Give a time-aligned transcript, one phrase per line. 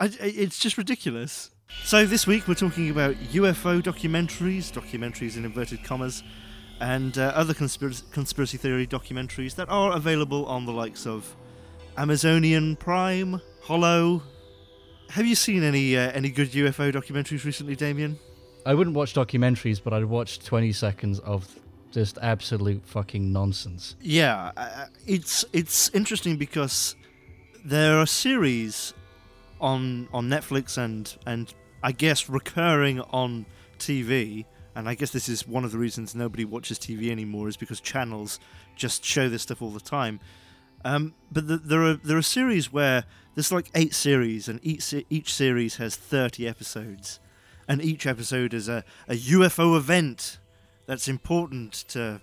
[0.00, 1.50] I, it's just ridiculous.
[1.84, 6.22] So this week we're talking about UFO documentaries, documentaries in inverted commas,
[6.80, 11.36] and uh, other conspiracy, conspiracy theory documentaries that are available on the likes of
[11.98, 14.22] Amazonian Prime, Hollow.
[15.10, 18.18] Have you seen any uh, any good UFO documentaries recently, Damien?
[18.64, 21.46] I wouldn't watch documentaries, but I'd watch 20 seconds of
[21.90, 23.96] just absolute fucking nonsense.
[24.00, 26.96] Yeah, uh, it's it's interesting because
[27.64, 28.94] there are series
[29.60, 31.52] on on Netflix and and
[31.82, 33.46] I guess recurring on
[33.78, 34.44] TV,
[34.74, 37.80] and I guess this is one of the reasons nobody watches TV anymore is because
[37.80, 38.38] channels
[38.76, 40.20] just show this stuff all the time.
[40.84, 44.94] Um, but the, there are there are series where there's like eight series, and each
[45.08, 47.20] each series has thirty episodes,
[47.68, 50.38] and each episode is a, a UFO event
[50.86, 52.20] that's important to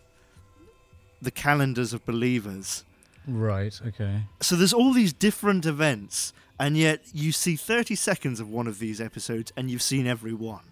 [1.22, 2.84] the calendars of believers.
[3.28, 3.80] Right.
[3.86, 4.24] Okay.
[4.42, 8.80] So there's all these different events, and yet you see 30 seconds of one of
[8.80, 10.72] these episodes, and you've seen every one.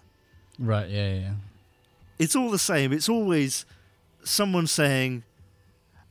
[0.58, 0.90] Right.
[0.90, 1.14] Yeah.
[1.14, 1.34] Yeah.
[2.18, 2.94] It's all the same.
[2.94, 3.66] It's always
[4.24, 5.24] someone saying,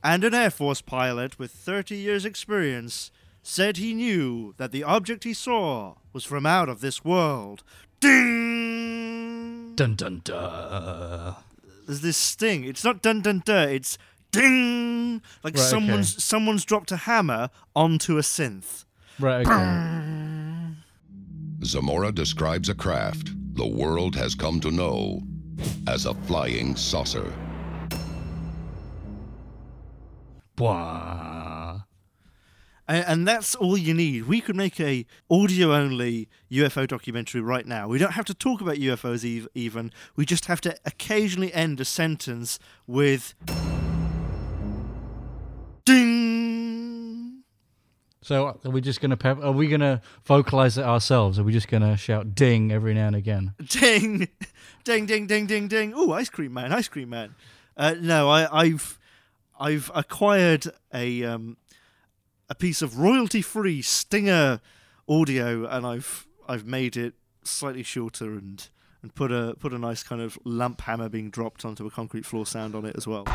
[0.03, 3.09] and an Air Force pilot with 30 years' experience
[3.41, 7.63] said he knew that the object he saw was from out of this world.
[7.99, 9.73] Ding!
[9.75, 11.35] Dun dun dun.
[11.85, 12.63] There's this sting.
[12.65, 13.69] It's not dun dun dun.
[13.69, 13.97] It's
[14.31, 15.21] ding.
[15.43, 16.19] Like Right, someone's okay.
[16.21, 18.85] someone's dropped a hammer onto a synth.
[19.19, 19.47] Right.
[19.47, 20.75] Okay.
[21.63, 25.21] Zamora describes a craft the world has come to know
[25.87, 27.33] as a flying saucer.
[32.87, 34.27] And, and that's all you need.
[34.27, 37.87] We could make a audio only UFO documentary right now.
[37.87, 39.91] We don't have to talk about UFOs ev- even.
[40.15, 43.33] We just have to occasionally end a sentence with
[45.85, 46.44] ding.
[48.25, 51.37] So are we just gonna pep- are we gonna vocalize it ourselves?
[51.37, 53.53] Are we just gonna shout "ding" every now and again?
[53.67, 54.27] Ding,
[54.83, 55.93] ding, ding, ding, ding, ding.
[55.95, 57.35] Oh, ice cream man, ice cream man.
[57.77, 58.97] Uh, no, I, I've
[59.59, 61.57] I've acquired a um,
[62.49, 64.59] a piece of royalty free Stinger
[65.07, 67.13] audio, and I've I've made it
[67.43, 68.67] slightly shorter and
[69.03, 72.25] and put a put a nice kind of lump hammer being dropped onto a concrete
[72.25, 73.25] floor sound on it as well.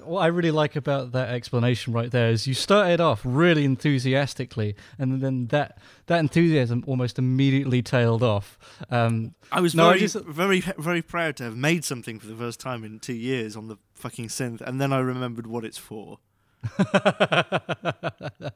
[0.00, 4.74] What I really like about that explanation right there is you started off really enthusiastically,
[4.98, 8.58] and then that that enthusiasm almost immediately tailed off.
[8.90, 12.36] Um, I was No, I just- very very proud to have made something for the
[12.36, 15.78] first time in two years on the fucking synth, and then I remembered what it's
[15.78, 16.18] for.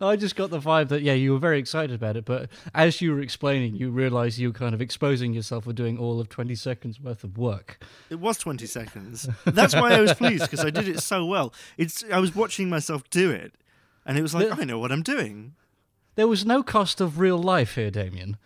[0.00, 3.00] I just got the vibe that yeah, you were very excited about it, but as
[3.00, 6.28] you were explaining, you realised you were kind of exposing yourself for doing all of
[6.28, 7.84] twenty seconds worth of work.
[8.10, 9.28] It was 20 seconds.
[9.44, 11.52] That's why I was pleased because I did it so well.
[11.76, 13.54] It's I was watching myself do it,
[14.06, 15.54] and it was like I know what I'm doing.
[16.14, 18.36] There was no cost of real life here, Damien.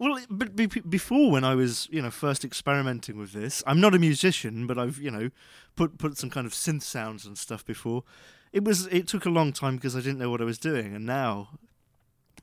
[0.00, 3.98] Well, but before when I was you know first experimenting with this, I'm not a
[3.98, 5.30] musician, but I've you know
[5.76, 8.02] put put some kind of synth sounds and stuff before.
[8.50, 10.96] It was it took a long time because I didn't know what I was doing,
[10.96, 11.50] and now,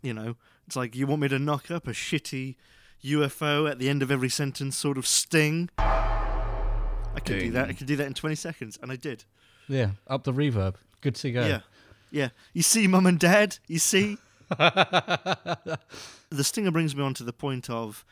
[0.03, 0.35] you know,
[0.67, 2.57] it's like you want me to knock up a shitty
[3.03, 5.71] UFO at the end of every sentence, sort of sting.
[5.79, 7.63] I could do that.
[7.63, 7.75] I Ding.
[7.77, 9.23] could do that in 20 seconds, and I did.
[9.67, 10.75] Yeah, up the reverb.
[11.01, 11.45] Good to go.
[11.45, 11.61] Yeah.
[12.11, 12.29] Yeah.
[12.53, 14.17] You see, mum and dad, you see?
[16.29, 18.05] the stinger brings me on to the point of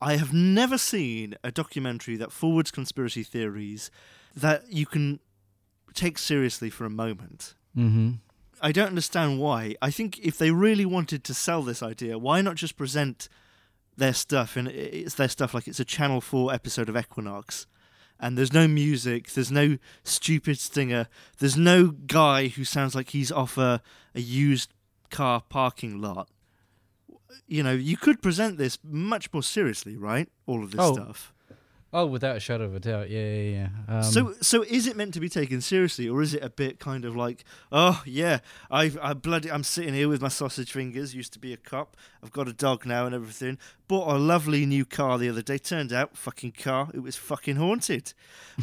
[0.00, 3.90] I have never seen a documentary that forwards conspiracy theories
[4.36, 5.20] that you can
[5.94, 7.54] take seriously for a moment.
[7.76, 8.12] Mm-hmm.
[8.60, 9.74] I don't understand why.
[9.82, 13.28] I think if they really wanted to sell this idea, why not just present
[13.96, 17.66] their stuff and it's their stuff like it's a Channel 4 episode of Equinox.
[18.20, 21.08] And there's no music, there's no stupid stinger,
[21.38, 23.82] there's no guy who sounds like he's off a,
[24.14, 24.72] a used
[25.14, 26.28] car parking lot.
[27.46, 30.28] You know, you could present this much more seriously, right?
[30.46, 31.33] All of this Oh, stuff.
[31.96, 33.08] Oh, without a shadow of a doubt.
[33.08, 33.96] Yeah, yeah, yeah.
[33.98, 36.80] Um, so, so is it meant to be taken seriously, or is it a bit
[36.80, 41.14] kind of like, oh yeah, I, I bloody, I'm sitting here with my sausage fingers.
[41.14, 41.96] Used to be a cop.
[42.20, 43.58] I've got a dog now and everything.
[43.86, 45.56] Bought a lovely new car the other day.
[45.56, 48.12] Turned out, fucking car, it was fucking haunted.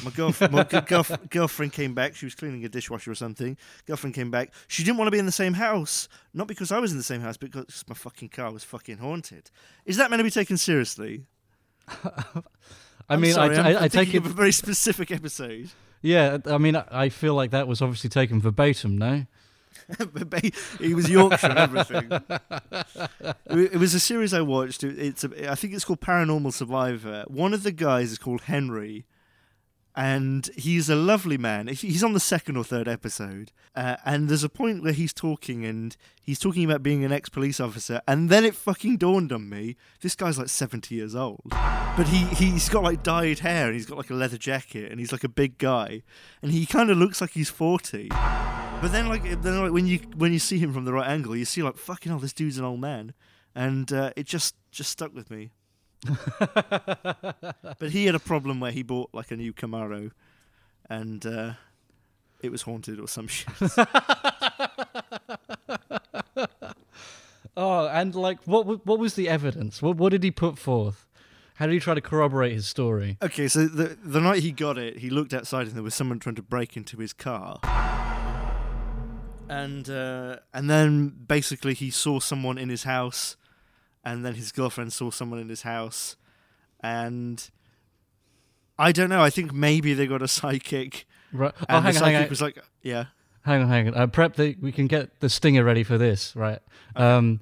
[0.03, 2.15] My girlfriend, my girlf- girlfriend came back.
[2.15, 3.56] She was cleaning a dishwasher or something.
[3.88, 4.53] Girlfriend came back.
[4.67, 7.03] She didn't want to be in the same house, not because I was in the
[7.03, 9.51] same house, but because my fucking car was fucking haunted.
[9.85, 11.23] Is that meant to be taken seriously?
[13.13, 14.17] I mean, sorry, I, I, I take it.
[14.17, 15.69] of a very specific episode.
[16.01, 18.97] Yeah, I mean, I feel like that was obviously taken verbatim.
[18.97, 19.25] No.
[20.79, 22.11] he was Yorkshire and everything.
[23.49, 24.83] It was a series I watched.
[24.83, 27.25] It- It's a, I think it's called Paranormal Survivor.
[27.27, 29.05] One of the guys is called Henry,
[29.95, 31.67] and he's a lovely man.
[31.67, 35.65] He's on the second or third episode, uh, and there's a point where he's talking,
[35.65, 39.75] and he's talking about being an ex-police officer, and then it fucking dawned on me:
[40.01, 43.85] this guy's like 70 years old, but he he's got like dyed hair, and he's
[43.85, 46.03] got like a leather jacket, and he's like a big guy,
[46.41, 48.09] and he kind of looks like he's 40.
[48.09, 51.35] But then, like, then like when you when you see him from the right angle,
[51.35, 53.13] you see like fucking hell, this dude's an old man,
[53.53, 55.51] and uh, it just just stuck with me.
[56.06, 60.12] But he had a problem where he bought like a new Camaro,
[60.89, 61.53] and uh,
[62.42, 63.48] it was haunted or some shit.
[67.57, 69.81] Oh, and like, what what was the evidence?
[69.81, 71.06] What what did he put forth?
[71.56, 73.18] How did he try to corroborate his story?
[73.21, 76.18] okay, so the the night he got it, he looked outside and there was someone
[76.18, 77.59] trying to break into his car.
[79.50, 83.36] And uh, and then basically he saw someone in his house,
[84.03, 86.15] and then his girlfriend saw someone in his house,
[86.81, 87.50] and
[88.80, 89.21] I don't know.
[89.21, 91.53] I think maybe they got a psychic, Right.
[91.62, 93.06] Oh, and hang the on, hang psychic on, was like, "Yeah,
[93.44, 93.95] hang on, hang on.
[93.95, 94.56] Uh, prep the.
[94.62, 96.59] We can get the stinger ready for this, right?
[96.95, 97.39] Um,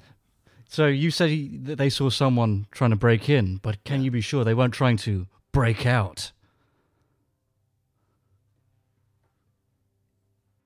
[0.67, 4.05] so you said he, that they saw someone trying to break in, but can Yeah.
[4.05, 6.31] you be sure they weren't trying to break out?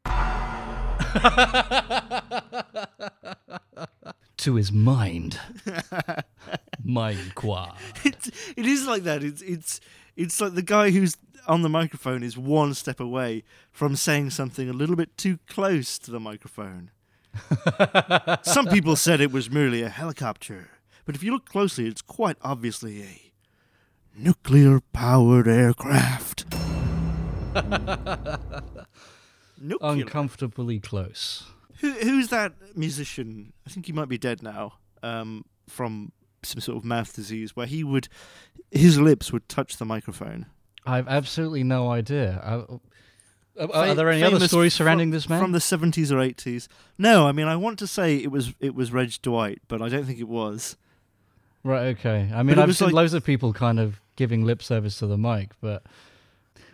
[4.43, 5.39] to his mind.
[6.83, 7.77] mind quad.
[8.03, 9.23] it's, it is like that.
[9.23, 9.79] It's it's
[10.17, 11.15] it's like the guy who's
[11.47, 15.97] on the microphone is one step away from saying something a little bit too close
[15.99, 16.91] to the microphone.
[18.43, 20.69] Some people said it was merely a helicopter,
[21.05, 23.31] but if you look closely, it's quite obviously a
[24.15, 26.45] nuclear-powered aircraft.
[29.59, 30.03] Nuclear.
[30.03, 31.45] Uncomfortably close.
[31.79, 33.53] Who, who's that musician?
[33.65, 34.73] I think he might be dead now.
[35.01, 36.11] Um, from
[36.43, 38.07] some sort of mouth disease, where he would,
[38.71, 40.45] his lips would touch the microphone.
[40.85, 42.41] I've absolutely no idea.
[42.43, 45.41] I, are, are there any other stories surrounding this man?
[45.41, 46.67] from the seventies or eighties?
[46.97, 49.89] No, I mean I want to say it was it was Reg Dwight, but I
[49.89, 50.75] don't think it was.
[51.63, 52.29] right, okay.
[52.33, 55.17] I mean, I've seen like- loads of people kind of giving lip service to the
[55.17, 55.83] mic, but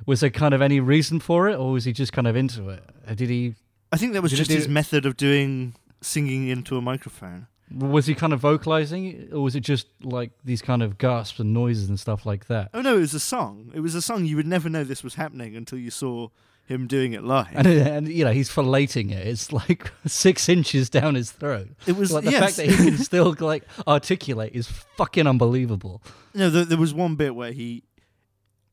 [0.06, 2.69] was there kind of any reason for it, or was he just kind of into
[2.69, 2.84] it?
[3.07, 3.56] Uh, Did he?
[3.91, 7.47] I think that was Did just do- his method of doing singing into a microphone.
[7.75, 11.53] Was he kind of vocalizing, or was it just like these kind of gasps and
[11.53, 12.69] noises and stuff like that?
[12.74, 13.71] Oh no, it was a song.
[13.75, 14.25] It was a song.
[14.25, 16.30] You would never know this was happening until you saw
[16.65, 17.47] him doing it live.
[17.53, 19.25] And, and you know, he's filleting it.
[19.27, 21.69] It's like six inches down his throat.
[21.86, 22.39] it was Like the yes.
[22.41, 26.01] fact that he can still like articulate is fucking unbelievable.
[26.33, 27.83] No, there, there was one bit where he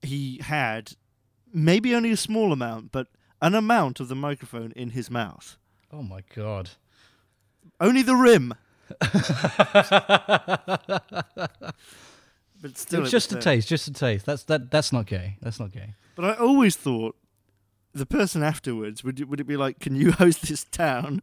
[0.02, 0.92] he had
[1.52, 3.08] maybe only a small amount, but
[3.42, 5.56] an amount of the microphone in his mouth.
[5.92, 6.70] Oh my god.
[7.80, 8.54] Only the rim.
[12.60, 13.42] but still, It's just a there.
[13.42, 14.26] taste, just a taste.
[14.26, 14.70] That's that.
[14.70, 15.36] That's not gay.
[15.40, 15.94] That's not gay.
[16.14, 17.16] But I always thought
[17.92, 21.22] the person afterwards would it, would it be like, "Can you host this town?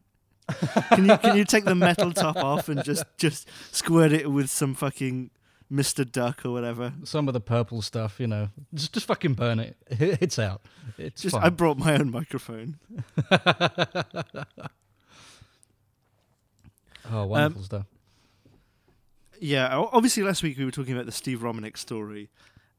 [0.90, 4.50] can you can you take the metal top off and just just squirt it with
[4.50, 5.30] some fucking
[5.74, 9.58] Mister Duck or whatever?" Some of the purple stuff, you know, just just fucking burn
[9.58, 9.76] it.
[10.24, 10.62] It's out.
[10.96, 11.44] It's Just fine.
[11.44, 12.78] I brought my own microphone.
[17.10, 17.86] oh, wonderful stuff.
[19.40, 22.30] Yeah, obviously last week we were talking about the Steve Romanek story,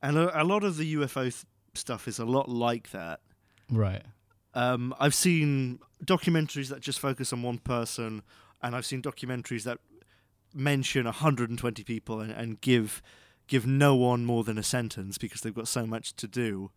[0.01, 1.43] and a, a lot of the UFO th-
[1.73, 3.19] stuff is a lot like that.
[3.69, 4.03] Right.
[4.53, 8.23] Um, I've seen documentaries that just focus on one person,
[8.63, 9.79] and I've seen documentaries that
[10.55, 13.01] mention 120 people and, and give
[13.47, 16.71] give no one more than a sentence because they've got so much to do.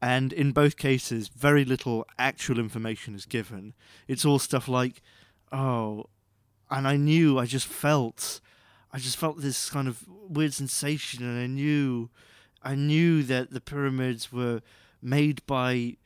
[0.00, 3.74] And in both cases, very little actual information is given.
[4.06, 5.02] It's all stuff like,
[5.50, 6.06] oh,
[6.70, 8.40] and I knew, I just felt,
[8.92, 12.10] I just felt this kind of weird sensation, and I knew,
[12.62, 14.60] I knew that the pyramids were
[15.00, 15.96] made by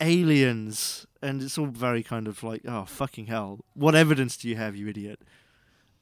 [0.00, 4.56] aliens, and it's all very kind of like, oh fucking hell, what evidence do you
[4.56, 5.20] have, you idiot?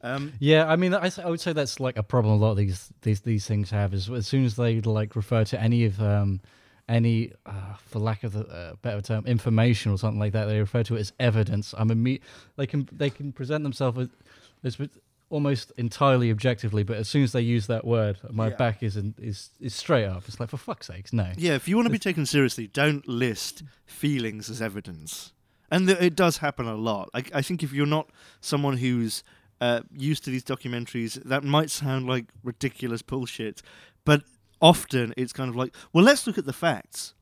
[0.05, 2.35] Um, Yeah, I mean, I, I would say that's like a problem.
[2.35, 5.45] A lot of these these these things have is as soon as they like refer
[5.45, 6.41] to any of um
[6.87, 10.59] any, uh, for lack of a uh, better term, information or something like that, they
[10.61, 11.75] refer to it as evidence.
[11.79, 12.21] I'm imme-
[12.57, 14.89] they can they can present themselves as, as
[15.31, 18.57] almost entirely objectively, but as soon as they use that word, my Yeah.
[18.57, 20.25] back is in, is is straight up.
[20.29, 21.33] It's like for fuck's sakes, no.
[21.39, 25.33] yeah, if you want to be taken seriously, don't list feelings as evidence.
[25.71, 27.09] And th- it does happen a lot.
[27.15, 28.11] I, I think if you're not
[28.43, 29.25] someone who's
[29.61, 33.63] uh, used to these documentaries, that might sound like ridiculous bullshit,
[34.05, 34.23] but
[34.61, 37.15] often it's kind of like, well, let's look at the facts.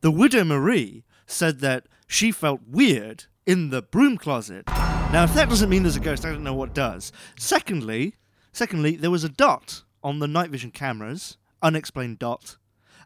[0.00, 4.64] The widow Marie said that she felt weird in the broom closet.
[4.66, 7.12] Now, if that doesn't mean there's a ghost, I don't know what does.
[7.38, 8.14] Secondly,
[8.52, 12.56] secondly, there was a dot on the night vision cameras, unexplained dot,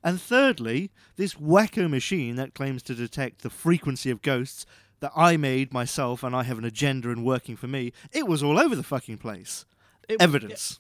[0.03, 4.65] And thirdly, this wacko machine that claims to detect the frequency of ghosts
[5.01, 8.43] that I made myself and I have an agenda and working for me, it was
[8.43, 9.65] all over the fucking place.
[10.09, 10.79] It- Evidence.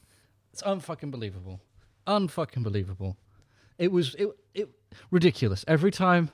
[0.52, 1.60] It's unfucking believable.
[2.06, 3.16] Unfucking believable.
[3.78, 4.68] It was it it
[5.10, 5.64] ridiculous.
[5.68, 6.30] Every time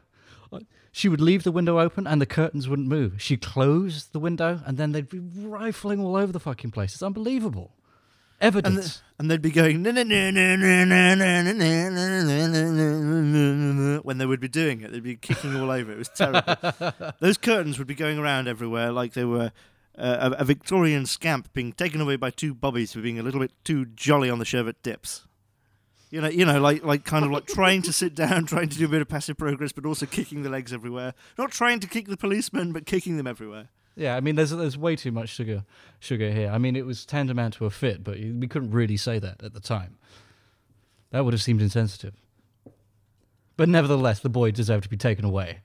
[0.91, 3.21] she would leave the window open and the curtains wouldn't move.
[3.21, 6.95] She'd close the window and then they'd be rifling all over the fucking place.
[6.95, 7.75] It's unbelievable
[8.41, 9.03] evidence.
[9.19, 9.83] And, they'd be going
[14.03, 14.93] when they would be doing it.
[14.93, 15.91] They'd be kicking all over.
[15.93, 17.13] It was terrible.
[17.21, 19.53] Those curtains would be going around everywhere like they were
[19.99, 23.41] uh, a, a, Victorian scamp being taken away by two bobbies for being a little
[23.41, 25.27] bit too jolly on the sherbet dips.
[26.11, 28.79] You know, you know, like like kind of like trying to sit down, trying to
[28.79, 31.15] do a bit of passive progress, but also kicking the legs everywhere.
[31.37, 33.71] Not trying to kick the policemen, but kicking them everywhere.
[33.97, 35.65] Yeah, I mean, there's there's way too much sugar
[35.99, 36.51] sugar here.
[36.51, 39.55] I mean, it was tantamount to a fit, but we couldn't really say that at
[39.55, 39.97] the time.
[41.11, 42.15] That would have seemed insensitive.
[43.57, 45.61] But nevertheless, the boy deserved to be taken away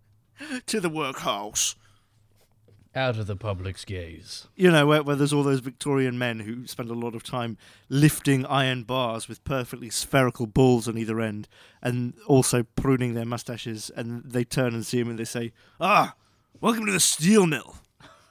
[0.66, 1.76] To the workhouse.
[2.94, 4.48] out of the public's gaze.
[4.54, 7.56] you know, where, where there's all those Victorian men who spend a lot of time
[7.88, 11.48] lifting iron bars with perfectly spherical balls on either end,
[11.82, 16.14] and also pruning their mustaches, and they turn and see him and they say, "Ah,
[16.60, 17.76] welcome to the steel mill."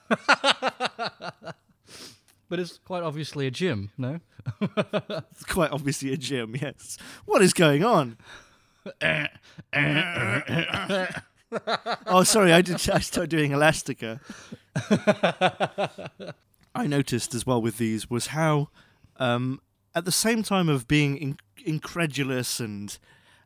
[2.48, 4.20] But it's quite obviously a gym, no?
[5.32, 6.55] It's quite obviously a gym.
[6.55, 6.98] Yes.
[7.25, 8.17] What is going on?
[12.05, 12.75] oh, sorry, I did.
[12.89, 14.22] I started doing Elastica.
[16.75, 18.70] I noticed as well with these was how,
[19.17, 19.60] um,
[19.96, 22.98] at the same time of being in- incredulous and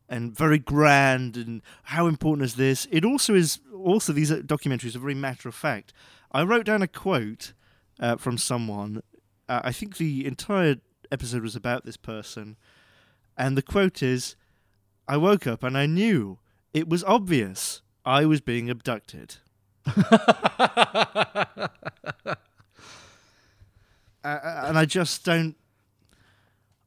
[0.09, 3.59] and very grand and how important is this, it also is.
[3.83, 5.93] Also, these uh, documentaries are very matter of fact.
[6.31, 7.53] I wrote down a quote
[7.99, 9.01] uh, from someone.
[9.47, 10.77] Uh, I think the entire
[11.11, 12.57] episode was about this person,
[13.37, 14.35] and the quote is,
[15.07, 16.39] "I woke up and I knew
[16.73, 19.37] it was obvious I was being abducted."
[19.87, 21.67] uh,
[24.23, 25.55] and I just don't.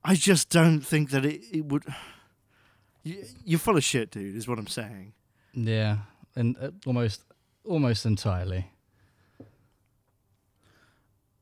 [0.04, 1.84] I just don't think that it, it would.
[3.04, 4.36] You, you're full of shit, dude.
[4.36, 5.14] Is what I'm saying.
[5.54, 5.96] Yeah,
[6.36, 7.22] and uh, almost
[7.64, 8.70] almost entirely.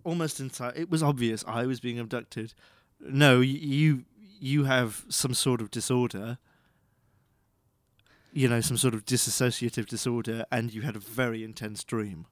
[0.05, 0.73] Almost entire.
[0.75, 2.55] It was obvious I was being abducted.
[3.01, 4.05] No, y- you
[4.41, 6.39] you have some sort of disorder.
[8.33, 12.27] You know, some sort of dissociative disorder, and you had a very intense dream.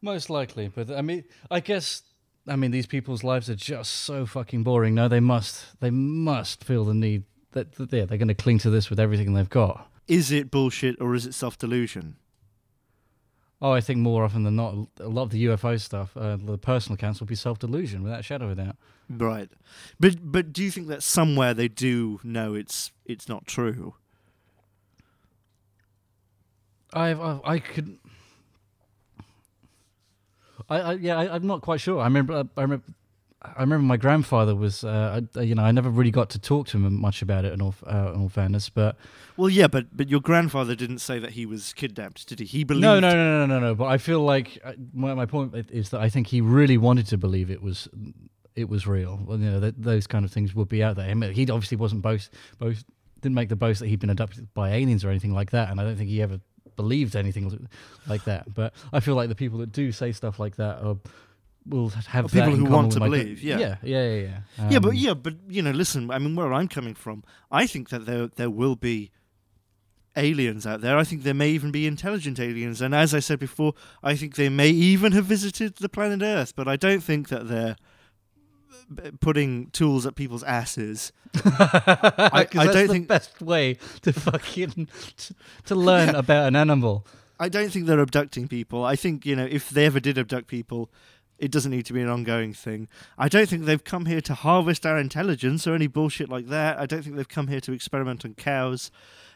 [0.00, 2.02] Most likely, but I mean, I guess
[2.46, 4.94] I mean these people's lives are just so fucking boring.
[4.94, 8.58] No, they must they must feel the need that, that yeah, they're going to cling
[8.60, 9.90] to this with everything they've got.
[10.06, 12.16] Is it bullshit or is it self delusion?
[13.62, 16.58] Oh, I think more often than not, a lot of the UFO stuff, uh, the
[16.58, 18.76] personal accounts will be self delusion without a shadow of a doubt.
[19.08, 19.48] Right,
[19.98, 23.94] but but do you think that somewhere they do know it's it's not true?
[26.92, 27.98] I've, I've I could.
[30.68, 32.00] I, I yeah I, I'm not quite sure.
[32.00, 32.84] I remember I remember
[33.44, 36.66] I remember my grandfather was uh, I, you know I never really got to talk
[36.68, 38.96] to him much about it in all uh, in all fairness, but
[39.36, 42.46] Well, yeah, but but your grandfather didn't say that he was kidnapped, did he?
[42.46, 42.82] He believed.
[42.82, 43.74] no no no no no no.
[43.74, 47.06] But I feel like uh, my my point is that I think he really wanted
[47.08, 47.88] to believe it was
[48.54, 49.20] it was real.
[49.24, 51.10] Well, you know that those kind of things would be out there.
[51.10, 52.86] I mean, he obviously wasn't boast boast
[53.20, 55.80] didn't make the boast that he'd been abducted by aliens or anything like that, and
[55.80, 56.40] I don't think he ever
[56.76, 57.68] believed anything
[58.06, 58.52] like that.
[58.52, 60.96] But I feel like the people that do say stuff like that are,
[61.66, 63.58] will have people who want to believe, yeah.
[63.58, 64.20] yeah, yeah, yeah,
[64.58, 64.70] yeah.
[64.70, 66.10] yeah, but Um, yeah, but you know, listen.
[66.10, 69.10] I mean, where I'm coming from, I think that there there will be
[70.16, 70.96] aliens out there.
[70.96, 74.36] I think there may even be intelligent aliens, and as I said before, I think
[74.36, 76.54] they may even have visited the planet Earth.
[76.54, 77.76] But I don't think that they're
[79.20, 81.12] putting tools at people's asses.
[81.44, 85.34] I, I don't the think best way to fucking to,
[85.66, 87.06] to learn about an animal.
[87.40, 88.84] I don't think they're abducting people.
[88.84, 90.90] I think you know if they ever did abduct people.
[91.38, 92.88] It doesn't need to be an ongoing thing.
[93.18, 96.78] I don't think they've come here to harvest our intelligence or any bullshit like that.
[96.78, 98.90] I don't think they've come here to experiment on cows.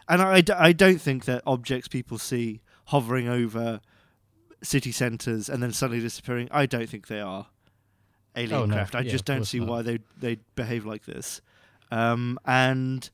[0.08, 3.80] And I, d- I don't think that objects people see hovering over
[4.62, 7.48] city centres and then suddenly disappearing, I don't think they are
[8.36, 8.74] alien Oh, no.
[8.74, 8.94] craft.
[8.94, 9.68] I Yeah, just don't see not.
[9.68, 11.40] why they they behave like this.
[11.90, 13.08] Um, and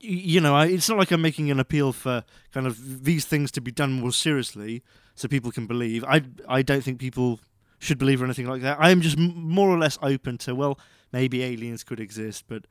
[0.00, 3.50] you know, I, it's not like I'm making an appeal for kind of these things
[3.52, 4.82] to be done more seriously
[5.14, 6.04] so people can believe.
[6.04, 7.40] I I don't think people
[7.78, 8.78] should believe or anything like that.
[8.80, 10.78] I am just m- more or less open to well,
[11.12, 12.66] maybe aliens could exist, but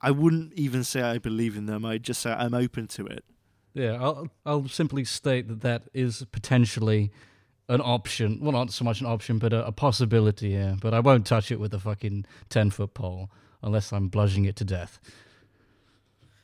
[0.00, 1.84] I wouldn't even say I believe in them.
[1.84, 3.24] I'd just say I'm open to it.
[3.74, 7.10] Yeah, I'll I'll simply state that that is potentially
[7.68, 8.38] an option.
[8.40, 10.50] Well, not so much an option, but a, a possibility.
[10.50, 13.30] Yeah, but I won't touch it with a fucking ten foot pole.
[13.62, 14.98] unless I'm bludgeoning it to death.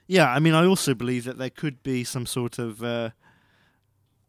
[0.07, 2.83] Yeah, I mean, I also believe that there could be some sort of.
[2.83, 3.11] Uh,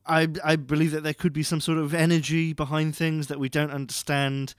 [0.05, 3.50] I I believe that there could be some sort of energy behind things that we
[3.50, 4.55] don't understand,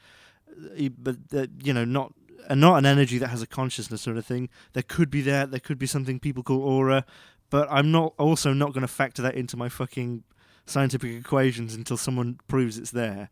[0.98, 2.12] but that you know, not
[2.48, 4.48] and not an energy that has a consciousness sort of thing.
[4.72, 5.50] There could be that.
[5.50, 7.04] There could be something people call aura,
[7.50, 10.24] but I'm not also not going to factor that into my fucking
[10.66, 13.30] scientific equations until someone proves it's there.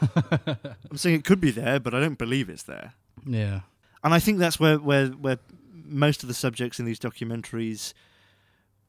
[0.00, 2.94] I'm saying it could be there, but I don't believe it's there.
[3.26, 3.60] Yeah.
[4.02, 5.38] And I think that's where where where
[5.72, 7.92] most of the subjects in these documentaries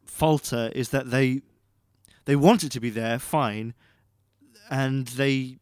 [0.05, 1.41] falter is that they
[2.25, 3.73] they want it to be there, fine,
[4.69, 5.57] and they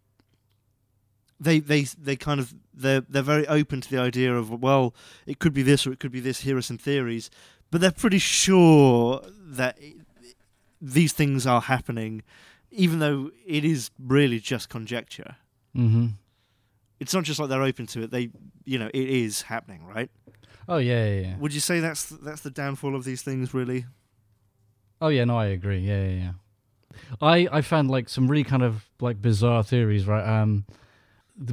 [1.40, 4.94] they they they kind of they're they're very open to the idea of well,
[5.26, 6.42] it could be this or it could be this.
[6.42, 7.30] Here are some theories,
[7.70, 9.78] but they're pretty sure that
[10.82, 12.24] these things are happening,
[12.72, 15.36] even though it is really just conjecture.
[15.76, 16.08] Mm-hmm.
[17.00, 18.30] It's not just like they're open to it; they,
[18.64, 20.10] you know, it is happening, right?
[20.68, 21.38] Oh yeah, yeah, yeah.
[21.38, 23.86] Would you say that's that's the downfall of these things, really?
[25.02, 25.80] Oh yeah, no, I agree.
[25.80, 26.32] Yeah, yeah, yeah.
[27.22, 30.26] I I found like some really kind of like bizarre theories, right?
[30.42, 30.66] Um,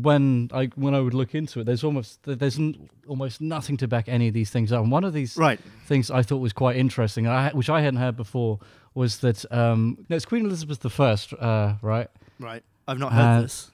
[0.03, 3.89] when I when I would look into it, there's almost there's n- almost nothing to
[3.89, 4.83] back any of these things up.
[4.83, 5.59] And one of these Right.
[5.87, 8.59] things I thought was quite interesting, I, which I hadn't heard before,
[8.95, 12.09] was that um, no, it's Queen Elizabeth the First, uh, right?
[12.39, 12.63] Right.
[12.87, 13.71] I've not heard Uh, this.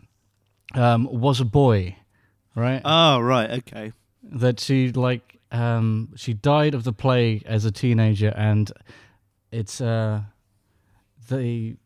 [0.75, 1.97] Um, was a boy,
[2.55, 2.83] right?
[2.85, 3.51] Oh, right.
[3.51, 3.93] Okay.
[4.23, 8.73] that she like um she died of the plague as a teenager and
[9.53, 10.21] it's uh
[11.29, 11.77] they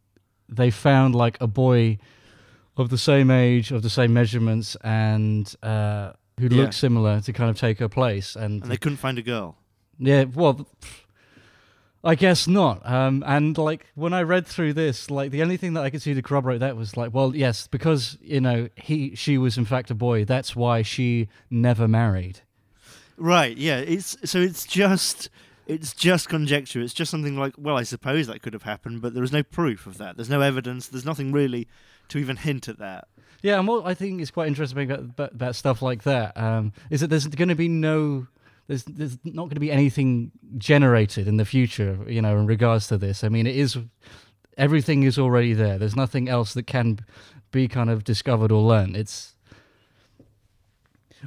[0.49, 1.99] they found like a boy
[2.77, 6.63] of the same age of the same measurements and uh who Yeah.
[6.63, 9.57] looked similar to kind of take her place and, And they couldn't find a girl.
[9.99, 10.67] yeah well
[12.03, 12.81] I guess not.
[12.91, 16.01] Um, and like when I read through this, like the only thing that I could
[16.01, 19.67] see to corroborate that was like, well, yes, because you know he she was in
[19.67, 20.25] fact a boy.
[20.25, 22.41] That's why she never married.
[23.19, 23.55] Right.
[23.55, 23.81] Yeah.
[23.81, 25.29] It's so it's just
[25.67, 26.81] it's just conjecture.
[26.81, 29.43] It's just something like, well, I suppose that could have happened, but there is no
[29.43, 30.17] proof of that.
[30.17, 30.89] There's no evidence.
[30.89, 31.69] There's nothing really
[32.09, 33.09] to even hint at that.
[33.43, 36.73] Yeah, and what I think is quite interesting about, about, about stuff like that um,
[36.91, 38.27] is that there's going to be no,
[38.67, 42.89] there's there's not going to be anything generated in the future, you know, in regards
[42.89, 43.25] to this.
[43.25, 43.79] I mean, it is
[44.59, 45.79] everything is already there.
[45.79, 47.01] There's nothing else that can
[47.51, 48.97] be kind of discovered or learned.
[48.97, 49.35] It's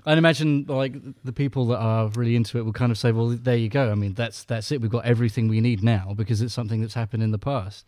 [0.05, 3.29] I'd imagine like the people that are really into it will kind of say, "Well,
[3.29, 3.91] there you go.
[3.91, 4.81] I mean, that's that's it.
[4.81, 7.85] We've got everything we need now because it's something that's happened in the past."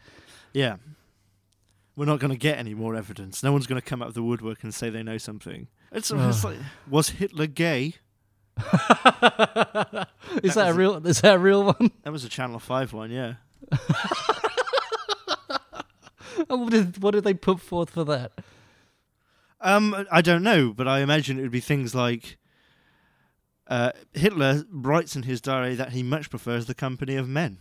[0.54, 0.78] Yeah.
[1.98, 3.42] We're not going to get any more evidence.
[3.42, 5.70] No one's going to come out of the woodwork and say they know something.
[5.94, 6.58] It's, it's like,
[6.90, 7.94] was Hitler gay?
[8.58, 10.08] is that,
[10.44, 11.08] was a a- real?
[11.08, 11.92] Is that a real one?
[12.04, 13.36] That was a Channel Five one, Yeah.
[16.48, 18.32] what did what did they put forth for that?
[19.62, 22.38] Um, I don't know, but I imagine it would be things like
[23.68, 27.60] uh, Hitler writes in his diary that he much prefers the company of men.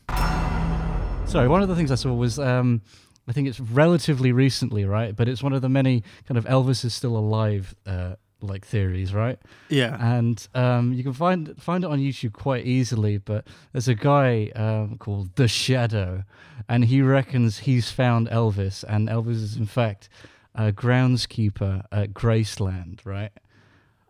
[1.26, 2.83] Sorry, one of the things I saw was um,
[3.26, 5.16] I think it's relatively recently, right?
[5.16, 9.14] But it's one of the many kind of Elvis is still alive uh, like theories,
[9.14, 9.38] right?
[9.70, 9.96] Yeah.
[9.98, 13.16] And um, you can find find it on YouTube quite easily.
[13.18, 16.24] But there's a guy um, called The Shadow,
[16.68, 20.11] and he reckons he's found Elvis, and Elvis is in fact
[20.55, 23.33] a groundskeeper at Graceland, right?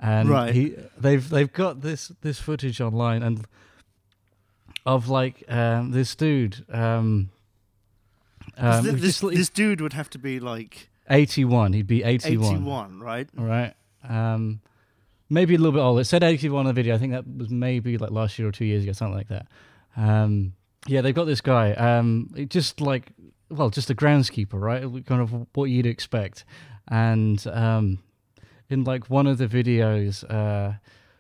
[0.00, 0.54] And Right.
[0.54, 3.46] he they've they've got this this footage online and
[4.84, 6.64] of like um, this dude.
[6.70, 7.30] Um,
[8.58, 11.72] um, this, this, this dude would have to be like 81.
[11.72, 12.54] He'd be 81.
[12.56, 13.28] 81, right?
[13.38, 13.72] All right.
[14.06, 14.60] Um,
[15.30, 16.02] maybe a little bit older.
[16.02, 16.94] It said 81 on the video.
[16.94, 19.46] I think that was maybe like last year or two years ago, something like that.
[19.96, 20.52] Um,
[20.86, 21.72] yeah, they've got this guy.
[21.72, 23.12] Um, it just like,
[23.54, 24.82] well, just a groundskeeper, right?
[25.06, 26.44] Kind of what you'd expect.
[26.88, 27.98] And um,
[28.68, 30.74] in like one of the videos, uh,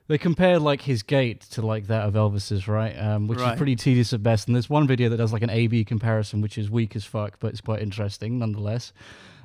[0.08, 2.92] they compare like his gait to like that of Elvis's, right?
[2.98, 3.52] Um, which Right.
[3.52, 4.46] is pretty tedious at best.
[4.48, 7.38] And there's one video that does like an A/B comparison, which is weak as fuck,
[7.40, 8.92] but it's quite interesting nonetheless.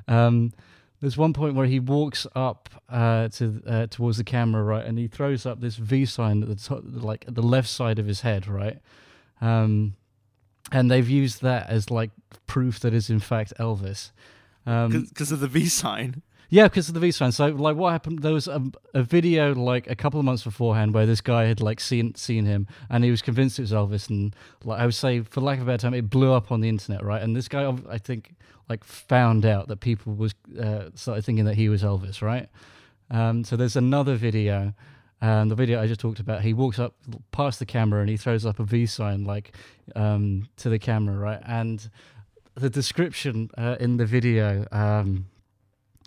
[0.07, 0.51] Um,
[1.01, 4.97] there's one point where he walks up uh, to uh, towards the camera, right, and
[4.97, 8.05] he throws up this V sign at the top, like at the left side of
[8.05, 8.79] his head, right.
[9.39, 9.95] Um,
[10.73, 12.11] and they've used that as like
[12.47, 14.11] proof that is in fact Elvis.
[14.65, 16.21] Um, Because of the V sign.
[16.49, 17.31] yeah, because of the V sign.
[17.31, 18.19] So, like, what happened?
[18.19, 18.61] There was a,
[18.93, 22.45] a video like a couple of months beforehand where this guy had like seen seen
[22.45, 24.09] him, and he was convinced it was Elvis.
[24.09, 26.61] And like I would say, for lack of a better term, it blew up on
[26.61, 27.21] the internet, right?
[27.21, 28.35] And this guy, I think,
[28.67, 32.47] like found out that people was uh, started thinking that he was Elvis, right?
[33.11, 34.73] Um, so there's another video.
[35.21, 36.93] Um, the video I just talked about, he walks up
[37.31, 39.53] past the camera and he throws up a V sign like
[39.95, 41.41] um, to the camera, right?
[41.45, 41.89] And
[42.59, 45.25] the description uh, in the video, um,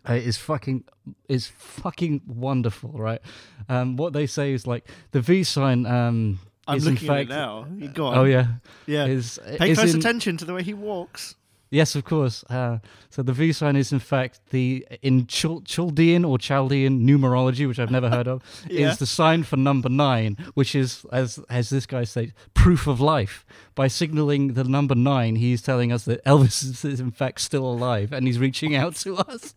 [0.08, 0.84] uh, is fucking
[1.28, 3.20] is fucking wonderful, right?
[3.68, 5.86] Um, what they say is like the V sign.
[5.86, 7.66] Um, I'm looking fact, at it now.
[7.76, 8.18] You Go on.
[8.18, 8.46] Oh yeah,
[8.86, 9.06] yeah.
[9.06, 11.34] is Pay is close in- attention to the way he walks.
[11.72, 12.44] Yes, of course.
[12.50, 17.66] Uh, so the V sign is in fact the in Chal- Chaldean or Chaldean numerology,
[17.66, 18.90] which I've never heard of, Yeah.
[18.90, 23.00] is the sign for number nine, which is as as this guy says, proof of
[23.00, 23.46] life.
[23.74, 27.64] By signaling the number nine, he's telling us that Elvis is, is in fact still
[27.64, 29.54] alive and he's reaching out to us.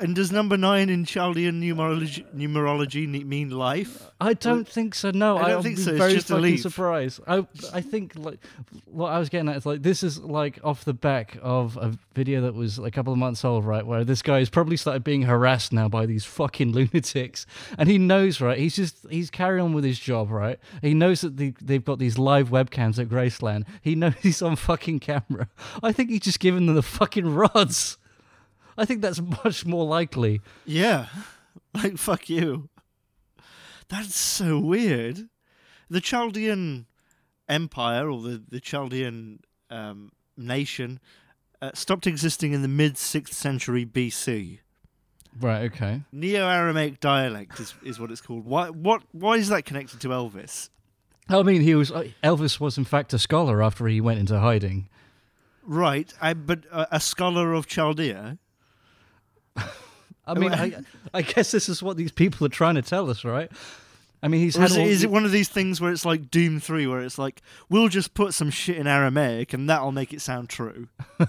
[0.00, 4.10] and does number nine in Chaldean numerology, numerology mean life?
[4.20, 5.10] I don't think so.
[5.10, 6.60] No, I don't I'll think be so, it's Very just a fucking leaf.
[6.60, 7.20] surprised.
[7.26, 8.38] I I think like
[8.84, 11.96] what I was getting at is like this is like off the back of a
[12.14, 13.86] video that was a couple of months old, right?
[13.86, 17.98] Where this guy has probably started being harassed now by these fucking lunatics, and he
[17.98, 18.58] knows, right?
[18.58, 20.58] He's just he's carrying on with his job, right?
[20.82, 23.64] He knows that the, they've got these live webcams at Graceland.
[23.82, 25.48] He knows he's on fucking camera.
[25.82, 27.98] I think he's just giving them the fucking rods.
[28.78, 30.40] I think that's much more likely.
[30.64, 31.06] Yeah.
[31.74, 32.70] Like, fuck you.
[33.88, 35.28] That's so weird.
[35.90, 36.86] The Chaldean
[37.48, 41.00] Empire, or the, the Chaldean um, nation,
[41.60, 44.60] uh, stopped existing in the mid 6th century BC.
[45.40, 45.70] Right.
[45.72, 46.02] Okay.
[46.12, 48.44] Neo Aramaic dialect is, is what it's called.
[48.44, 50.70] Why, what, why is that connected to Elvis?
[51.28, 54.38] I mean, he was uh, Elvis was in fact a scholar after he went into
[54.38, 54.88] hiding.
[55.62, 58.38] Right, I, but uh, a scholar of Chaldea.
[60.26, 60.74] I mean, I,
[61.14, 63.50] I guess this is what these people are trying to tell us, right?
[64.22, 66.04] I mean, he's had is, it, all is it one of these things where it's
[66.04, 69.92] like Doom 3, where it's like, we'll just put some shit in Aramaic and that'll
[69.92, 70.88] make it sound true?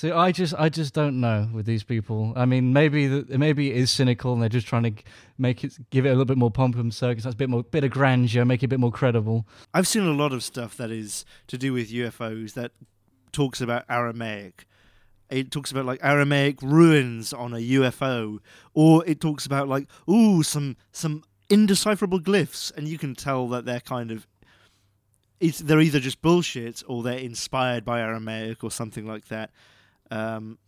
[0.00, 2.32] So I just, I just don't know with these people.
[2.34, 5.02] I mean, maybe the, maybe it is cynical and they're just trying to
[5.36, 7.84] make it, give it a little bit more pomp and circus, a bit more, bit
[7.84, 9.46] of grandeur, make it a bit more credible.
[9.74, 12.72] I've seen a lot of stuff that is to do with UFOs that
[13.30, 14.66] talks about Aramaic.
[15.30, 18.40] It talks about like Aramaic ruins on a UFO,
[18.74, 23.64] or it talks about like ooh some some indecipherable glyphs, and you can tell that
[23.64, 24.26] they're kind of
[25.40, 29.50] they're either just bullshit or they're inspired by Aramaic or something like that,
[30.10, 30.58] um,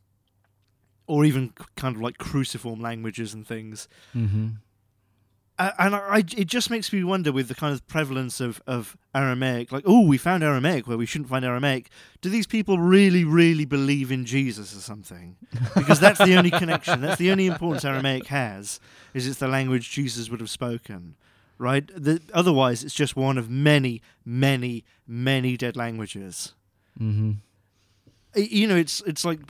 [1.06, 3.88] or even kind of like cruciform languages and things.
[4.14, 4.48] Mm-hmm.
[5.78, 8.96] And I, I, it just makes me wonder with the kind of prevalence of, of
[9.14, 11.90] Aramaic, like, oh, we found Aramaic where we shouldn't find Aramaic.
[12.20, 15.36] Do these people really, really believe in Jesus or something?
[15.74, 17.00] Because that's the only connection.
[17.00, 18.80] That's the only importance Aramaic has,
[19.14, 21.16] is it's the language Jesus would have spoken,
[21.58, 21.86] right?
[21.94, 26.54] The, otherwise, it's just one of many, many, many dead languages.
[27.00, 27.32] Mm-hmm.
[28.34, 29.40] You know, it's it's like,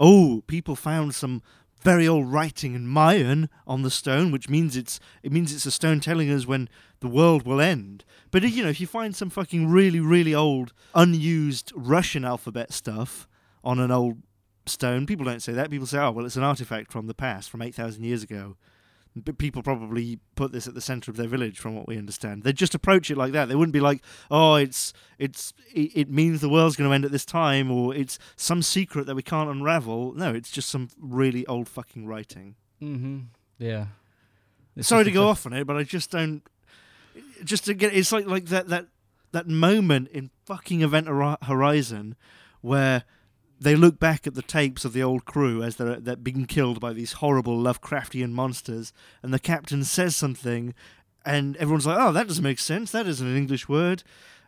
[0.00, 1.42] oh, people found some
[1.82, 5.70] very old writing in Mayan on the stone, which means it's it means it's a
[5.70, 6.68] stone telling us when
[7.00, 8.04] the world will end.
[8.30, 13.28] But you know, if you find some fucking really really old unused Russian alphabet stuff
[13.64, 14.18] on an old
[14.66, 15.70] stone, people don't say that.
[15.70, 18.56] People say, oh, well, it's an artifact from the past, from eight thousand years ago.
[19.36, 22.44] People probably put this at the center of their village, from what we understand.
[22.44, 23.48] They'd just approach it like that.
[23.48, 27.12] They wouldn't be like, "Oh, it's it's it, means the world's going to end at
[27.12, 31.46] this time," or "It's some secret that we can't unravel." No, it's just some really
[31.46, 32.54] old fucking writing.
[32.80, 33.18] Mm-hmm.
[33.58, 33.86] Yeah.
[34.76, 36.42] It's Sorry to go off on it, but I just don't.
[37.44, 38.86] Just to get, it's like like that that
[39.32, 42.16] that moment in fucking Event Horizon
[42.60, 43.04] where
[43.62, 46.80] they look back at the tapes of the old crew as they're they're being killed
[46.80, 50.74] by these horrible Lovecraftian monsters, and the captain says something,
[51.24, 52.90] and everyone's like, "Oh, that doesn't make sense.
[52.90, 54.02] That isn't an English word."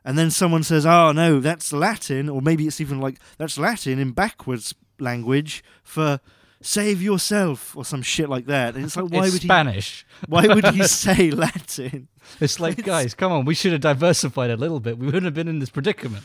[0.05, 3.99] And then someone says, "Oh no, that's Latin," or maybe it's even like that's Latin
[3.99, 6.21] in backwards language for
[6.61, 8.75] "save yourself" or some shit like that.
[8.75, 9.49] And it's like, why it's would he?
[9.49, 10.07] Spanish.
[10.29, 12.09] Why would he say Latin?
[12.41, 14.99] It's like, It's- guys, come on, we should have diversified a little bit.
[14.99, 16.25] We wouldn't have been in this predicament.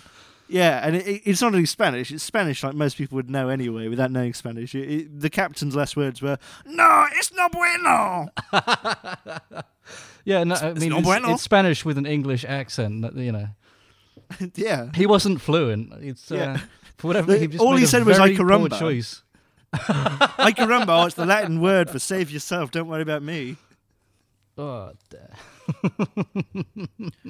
[0.51, 3.49] Yeah, and it, it- it's not only Spanish; it's Spanish like most people would know
[3.49, 4.73] anyway, without knowing Spanish.
[4.73, 8.29] It, it, the captain's last words were "No, it's no bueno."
[10.25, 11.33] Yeah, no, I mean, no it's, bueno.
[11.33, 13.05] it's Spanish with an English accent.
[13.15, 13.47] You know,
[14.55, 15.93] yeah, he wasn't fluent.
[16.03, 16.57] It's uh, Yeah.
[16.97, 17.31] for whatever.
[17.31, 19.23] The- he just all he said was, "I caramba." choice.
[19.73, 21.05] I caramba!
[21.05, 23.55] It's the Latin word for "save yourself." Don't worry about me.
[24.57, 24.91] Oh,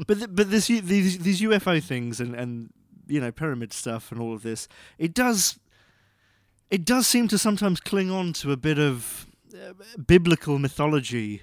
[0.07, 2.69] But th- but this these these UFO things and and
[3.09, 4.67] you know pyramid stuff and all of this,
[4.97, 5.59] it does
[6.69, 9.73] it does seem to sometimes cling on to a bit of uh,
[10.05, 11.41] biblical mythology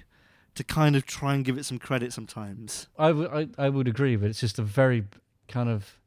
[0.55, 2.87] to kind of try and give it some credit sometimes.
[2.97, 5.05] I would I, I would agree, but it's just a very
[5.47, 5.99] kind of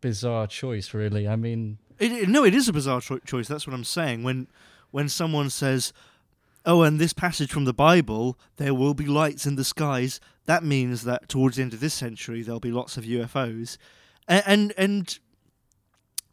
[0.00, 1.26] bizarre choice, really.
[1.26, 3.48] I mean, It, it- no, it is a bizarre cho- choice.
[3.48, 4.22] That's what I'm saying.
[4.24, 4.48] When
[4.90, 5.92] when someone says,
[6.64, 10.64] "Oh, and this passage from the Bible, there will be lights in the skies," that
[10.64, 13.78] means that towards the end of this century there'll be lots of UFOs.
[14.28, 15.18] And and, and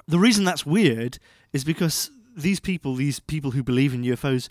[0.08, 1.18] the reason that's weird
[1.54, 4.50] is because these people, these people who believe in UFOs,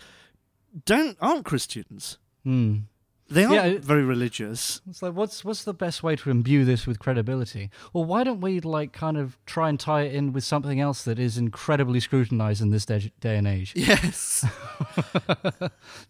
[0.87, 2.19] don't aren't Christians.
[2.43, 2.77] Hmm.
[3.31, 4.83] They aren't Yeah, very religious.
[4.89, 7.71] It's like, what's what's the best way to imbue this with credibility?
[7.95, 11.05] Well, why don't we like kind of try and tie it in with something else
[11.05, 13.73] that is incredibly scrutinized in this day, day and age?
[13.75, 14.45] Yes.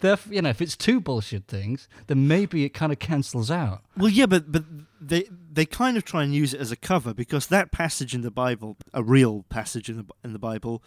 [0.00, 3.82] Theref- you know, if it's two bullshit things, then maybe it kind of cancels out.
[3.96, 4.64] well, yeah, but but
[5.00, 8.22] they they kind of try and use it as a cover because that passage in
[8.22, 10.82] the Bible, a real passage in the in the Bible,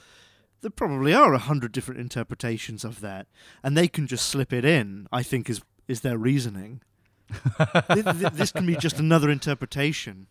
[0.61, 3.27] there probably are a hundred different interpretations of that,
[3.63, 5.07] and they can just slip it in.
[5.11, 6.81] I think is is their reasoning.
[7.91, 10.27] Th- th- this can be just another interpretation,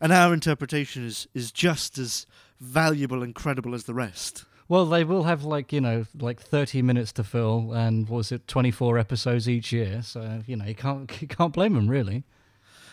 [0.00, 2.26] and our interpretation is is just as
[2.60, 4.44] valuable and credible as the rest.
[4.68, 8.32] Well, they will have like you know like thirty minutes to fill, and what was
[8.32, 10.02] it twenty four episodes each year?
[10.02, 12.24] So you know you can't you can't blame them really.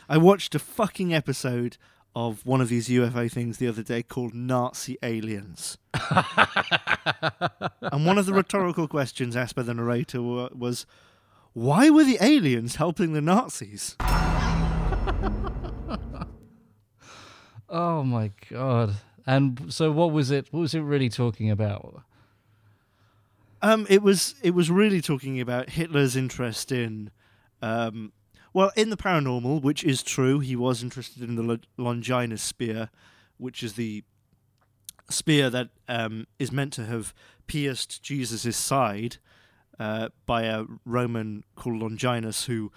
[0.09, 1.77] I watched a fucking episode
[2.13, 5.77] of one of these UFO things the other day called Nazi Aliens.
[7.81, 10.85] and one of the rhetorical questions asked by the narrator was,
[11.53, 13.95] why were the aliens helping the Nazis?
[17.73, 18.97] Oh my god!
[19.25, 20.47] And so, what was it?
[20.51, 22.03] What was it really talking about?
[23.61, 27.11] Um, it was it was really talking about Hitler's interest in,
[27.61, 28.11] um,
[28.53, 30.39] well, in the paranormal, which is true.
[30.39, 32.89] He was interested in the Longinus spear,
[33.37, 34.03] which is the
[35.09, 37.13] spear that um, is meant to have
[37.45, 39.17] pierced Jesus' side
[39.79, 42.71] uh, by a Roman called Longinus, who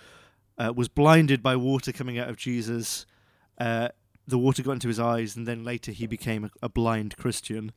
[0.58, 3.06] uh, was blinded by water coming out of Jesus.
[3.58, 3.88] Uh,
[4.26, 7.72] the water got into his eyes, and then later he became a, a blind Christian.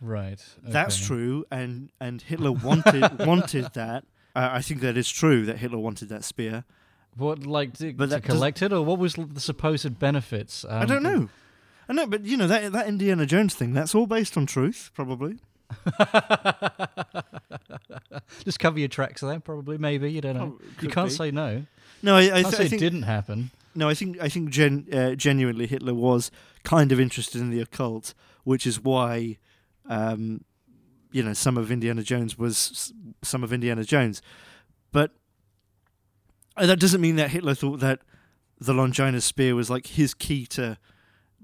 [0.00, 0.42] Right.
[0.62, 4.04] That's true, and and Hitler wanted wanted that.
[4.34, 6.64] Uh, I think that is true that Hitler wanted that spear.
[7.16, 10.64] What like to, But to collect it, or what was the supposed benefits?
[10.68, 11.30] Um, I don't know.
[11.88, 13.72] I know, but you know that that Indiana Jones thing.
[13.72, 15.38] That's all based on truth, probably.
[18.44, 20.12] Just cover your tracks there, probably, maybe.
[20.12, 20.58] You don't know.
[20.60, 21.14] Oh, you can't be.
[21.14, 21.64] say no.
[22.02, 23.50] No, I, I, th- I it think didn't happen.
[23.76, 23.88] No.
[23.88, 26.30] I think I think gen, uh, genuinely Hitler was
[26.64, 29.38] kind of interested in the occult, which is why,
[29.88, 30.44] um,
[31.12, 34.22] you know, some of Indiana Jones was some of Indiana Jones,
[34.92, 35.12] but
[36.56, 38.00] uh, that doesn't mean that Hitler thought that
[38.58, 40.78] the Longinus spear was like his key to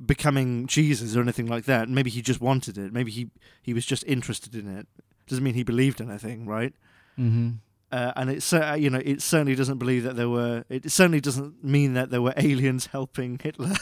[0.04, 1.88] becoming Jesus or anything like that.
[1.88, 2.92] Maybe he just wanted it.
[2.92, 4.86] Maybe he he was just interested in it.
[5.26, 6.74] Doesn't mean he believed anything, right?
[7.18, 7.50] Mm-hmm.
[7.92, 10.64] Uh, and it cer- you know it certainly doesn't believe that there were.
[10.70, 13.74] It certainly doesn't mean that there were aliens helping Hitler.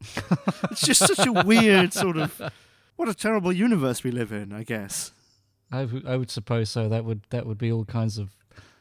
[0.70, 2.40] it's just such a weird sort of.
[2.96, 5.12] What a terrible universe we live in, I guess.
[5.70, 6.88] I would- I would suppose so.
[6.88, 8.30] That would that would be all kinds of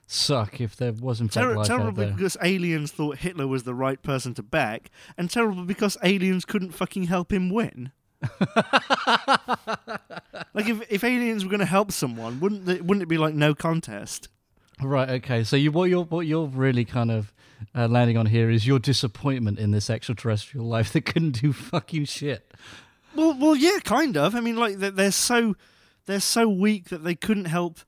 [0.07, 4.33] suck if there wasn't Ter- life terrible because aliens thought Hitler was the right person
[4.35, 7.91] to back, and terrible because aliens couldn't fucking help him win.
[10.53, 13.33] like if if aliens were going to help someone, wouldn't they, wouldn't it be like
[13.33, 14.27] no contest?
[14.81, 15.09] Right.
[15.09, 15.43] Okay.
[15.43, 17.33] So you what you're what you're really kind of
[17.75, 22.05] uh, landing on here is your disappointment in this extraterrestrial life that couldn't do fucking
[22.05, 22.51] shit.
[23.15, 24.35] Well, well, yeah, kind of.
[24.35, 25.55] I mean, like they're, so
[26.05, 27.79] they're so weak that they couldn't help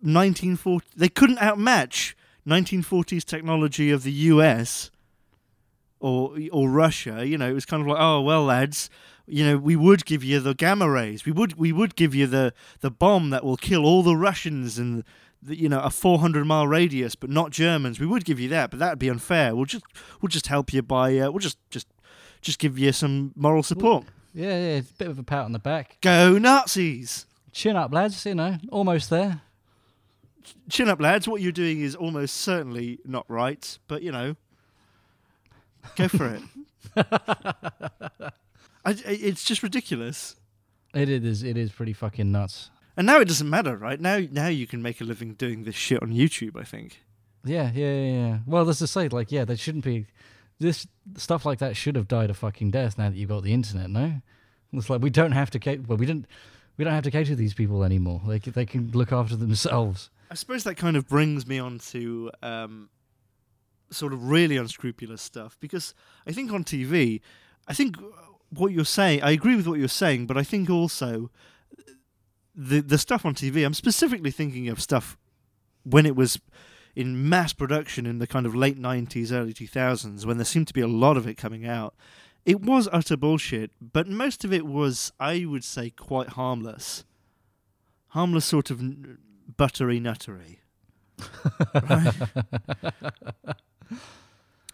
[0.00, 0.86] 1940.
[0.96, 2.14] They couldn't outmatch
[2.46, 4.90] 1940s technology of the U.S.
[6.00, 7.26] or or Russia.
[7.26, 8.90] You know, it was kind of like, oh well, lads.
[9.24, 11.24] You know, we would give you the gamma rays.
[11.24, 14.78] We would we would give you the the bomb that will kill all the Russians
[14.78, 15.04] and
[15.46, 17.98] you know a 400 mile radius, but not Germans.
[18.00, 19.54] We would give you that, but that'd be unfair.
[19.56, 19.84] We'll just
[20.20, 21.86] we'll just help you by uh, we'll just just
[22.40, 24.04] just give you some moral support.
[24.34, 24.48] Yeah.
[24.48, 24.76] Yeah.
[24.78, 25.98] It's a bit of a pat on the back.
[26.00, 27.26] Go Nazis!
[27.52, 28.24] Chin up, lads.
[28.24, 29.42] You know, almost there.
[30.70, 31.28] Chin up, lads.
[31.28, 34.36] What you're doing is almost certainly not right, but you know,
[35.96, 36.42] go for it.
[38.84, 40.36] I, I- it's just ridiculous.
[40.94, 41.42] It is.
[41.42, 42.70] It is pretty fucking nuts.
[42.96, 44.00] And now it doesn't matter, right?
[44.00, 46.60] Now, now you can make a living doing this shit on YouTube.
[46.60, 47.02] I think.
[47.44, 48.38] Yeah, yeah, yeah, yeah.
[48.46, 50.06] Well, as I say, like, yeah, there shouldn't be
[50.60, 53.52] this stuff like that should have died a fucking death now that you've got the
[53.52, 53.90] internet.
[53.90, 54.20] No,
[54.72, 55.82] it's like we don't have to cater.
[55.86, 56.26] Well, we didn't.
[56.76, 58.22] We don't have to cater to these people anymore.
[58.26, 60.10] They they can look after themselves.
[60.30, 62.88] I suppose that kind of brings me on to um,
[63.90, 65.94] sort of really unscrupulous stuff because
[66.26, 67.20] I think on TV,
[67.68, 67.96] I think
[68.48, 71.30] what you're saying, I agree with what you're saying, but I think also
[72.54, 73.64] the the stuff on TV.
[73.64, 75.16] I'm specifically thinking of stuff
[75.84, 76.40] when it was
[76.94, 80.74] in mass production in the kind of late 90s, early 2000s, when there seemed to
[80.74, 81.94] be a lot of it coming out.
[82.44, 87.04] It was utter bullshit, but most of it was, I would say, quite harmless.
[88.08, 89.18] Harmless sort of n-
[89.56, 90.58] buttery nuttery.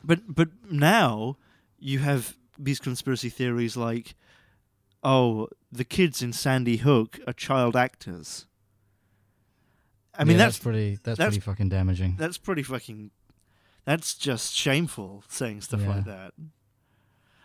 [0.05, 1.37] But but now
[1.79, 4.15] you have these conspiracy theories like,
[5.03, 8.47] oh, the kids in Sandy Hook are child actors.
[10.19, 10.99] I mean Yeah, that's pretty.
[11.03, 12.17] That's, that's- pretty fucking damaging.
[12.19, 13.11] that's pretty fucking
[13.85, 15.89] that's just shameful saying stuff Yeah.
[15.89, 16.33] like that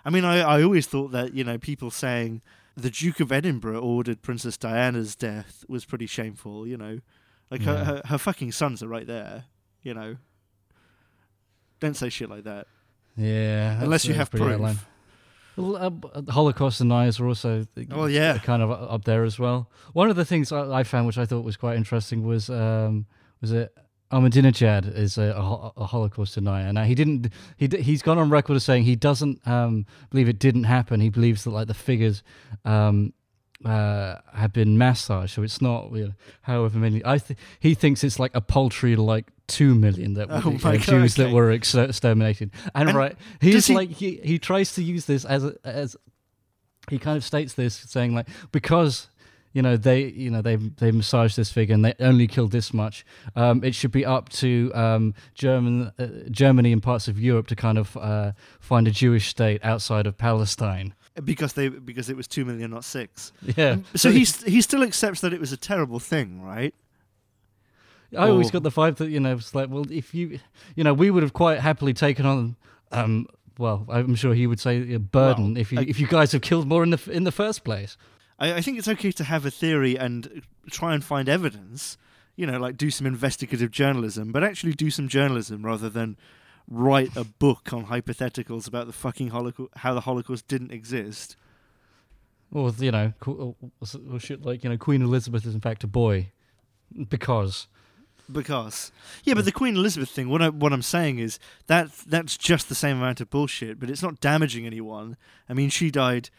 [0.03, 2.41] i mean I, I always thought that you know people saying
[2.75, 6.99] the duke of edinburgh ordered princess diana's death was pretty shameful you know
[7.49, 7.83] like her, Yeah.
[7.85, 9.45] her, her fucking sons are right there
[9.83, 10.17] you know
[11.79, 12.67] don't say shit like that
[13.15, 14.59] yeah, unless you have proof outline.
[14.59, 14.83] Well, uh, b- uh,
[15.57, 18.37] Holocaust deniers are also uh, Oh, yeah.
[18.39, 19.69] kind of up there as well.
[19.93, 23.05] One of the things I, I found, which I thought was quite interesting, was um,
[23.41, 23.75] was it
[24.11, 26.71] Ahmadinejad is a, a, a Holocaust denier.
[26.71, 27.31] Now he didn't.
[27.57, 30.99] He he's gone on record as saying he doesn't um, believe it didn't happen.
[31.01, 32.23] He believes that like the figures
[32.65, 33.13] um,
[33.65, 35.91] uh, have been massaged, so it's not.
[35.93, 37.02] You know, however many.
[37.06, 40.71] I th- he thinks it's like a paltry like two million that Oh were, uh,
[40.73, 42.52] God, Jews that were ex- exterminated.
[42.76, 45.95] And, And right, he's he- like he he tries to use this as a, as
[46.89, 49.08] he kind of states this saying like because
[49.54, 52.73] you know they you know they they massaged this figure and they only killed this
[52.73, 57.47] much um, it should be up to um, German uh, Germany and parts of Europe
[57.47, 62.17] to kind of uh, find a Jewish state outside of Palestine because they because it
[62.17, 63.78] was 2 million not 6 yeah.
[63.95, 66.73] So he he still accepts that it was a terrible thing right?
[68.17, 70.39] I always got the vibe that you know it's like well if you
[70.76, 72.56] you know we would have quite happily taken on
[72.91, 73.26] um
[73.58, 76.32] well I'm sure he would say a burden Well, if you I- if you guys
[76.32, 77.97] have killed more in the in the first place.
[78.39, 81.97] I, I think it's okay to have a theory and try and find evidence,
[82.36, 86.17] you know, like do some investigative journalism, but actually do some journalism rather than
[86.67, 91.36] write a book on hypotheticals about the fucking Holocaust, how the Holocaust didn't exist.
[92.52, 93.56] Or you know, or,
[94.12, 96.32] or shit like you know, Queen Elizabeth is in fact a boy,
[97.10, 97.67] because
[98.32, 98.91] Because,
[99.23, 100.30] yeah, but the Queen Elizabeth thing.
[100.30, 103.89] What I what I'm saying is that that's just the same amount of bullshit, but
[103.89, 105.17] it's not damaging anyone.
[105.49, 106.30] I mean, she died,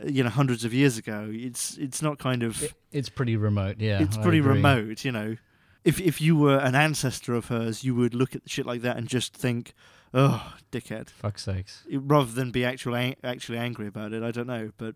[0.00, 1.28] uh, you know, hundreds of years ago.
[1.30, 2.62] It's it's not kind of.
[2.62, 3.76] it, it's pretty remote.
[3.78, 4.52] Yeah, it's I pretty agree.
[4.54, 5.36] remote, you know.
[5.84, 8.96] If if you were an ancestor of hers, you would look at shit like that
[8.96, 9.74] and just think,
[10.14, 11.84] "Oh, dickhead," Fuck sakes.
[11.90, 14.22] rather than be actually actually angry about it.
[14.22, 14.94] I don't know, but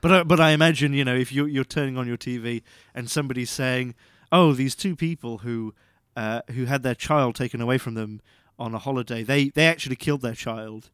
[0.00, 2.62] but I, but I imagine you know if you you're turning on your TV
[2.94, 3.96] and somebody's saying,
[4.30, 5.74] "Oh, these two people who
[6.16, 8.20] uh, who had their child taken away from them
[8.60, 10.90] on a holiday, they they actually killed their child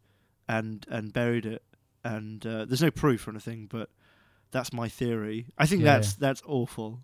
[0.49, 1.63] and and buried it,
[2.03, 3.91] and uh, there's no proof or anything, but."
[4.51, 5.47] That's my theory.
[5.59, 7.01] I think Yeah, that's that's awful.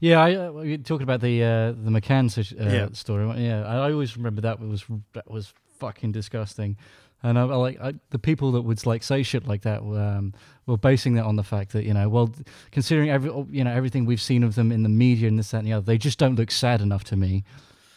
[0.00, 2.88] Yeah, I uh, we were talking about the uh, the McCann uh, Yeah.
[2.92, 3.24] story.
[3.44, 6.76] Yeah, I, I always remember that was that was fucking disgusting.
[7.24, 10.34] And I, I like I, the people that would like say shit like that um,
[10.66, 12.34] were basing that on the fact that you know, well,
[12.72, 15.58] considering every you know everything we've seen of them in the media and this that
[15.58, 17.44] and the other, they just don't look sad enough to me.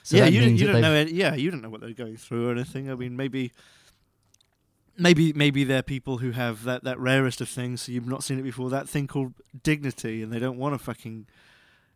[0.03, 0.93] So yeah, that you, means you that don't they've- know.
[0.95, 2.91] Any, yeah, you don't know what they're going through or anything.
[2.91, 3.51] I mean, maybe,
[4.97, 7.81] maybe, maybe they're people who have that that rarest of things.
[7.81, 8.69] So you've not seen it before.
[8.69, 11.25] That thing called dignity, and they don't want to fucking,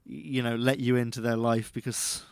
[0.10, 2.24] you know, let you into their life because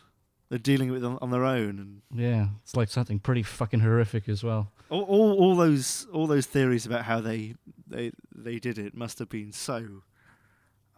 [0.50, 2.02] they're dealing with it on, on their own.
[2.12, 4.72] And Yeah, it's like something pretty fucking horrific as well.
[4.90, 7.54] all, all, all those all those theories about how they
[7.88, 10.02] they they did it must have been so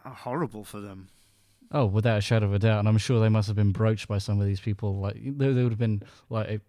[0.04, 1.08] uh, horrible for them.
[1.72, 4.08] Oh, without a shadow of a doubt, and I'm sure they must have been broached
[4.08, 4.98] by some of these people.
[5.00, 6.60] Like they, they would have been like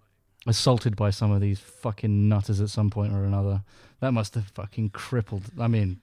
[0.45, 3.63] assaulted by some of these fucking nutters at some point or another.
[3.99, 5.43] That must have fucking crippled.
[5.59, 6.01] I mean,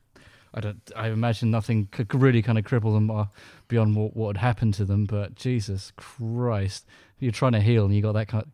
[0.59, 0.91] I don't.
[0.97, 3.27] I imagine nothing could really kind of cripple them uh,
[3.69, 5.07] beyond what what had happened to them.
[5.07, 6.85] But Jesus Christ,
[7.21, 8.45] you're trying to heal and you got that kind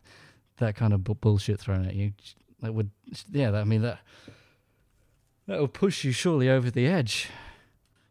[0.57, 2.13] that kind of bu- bullshit thrown at you.
[2.61, 2.91] That would,
[3.31, 3.49] yeah.
[3.49, 3.99] That, I mean that
[5.47, 7.29] that would push you surely over the edge.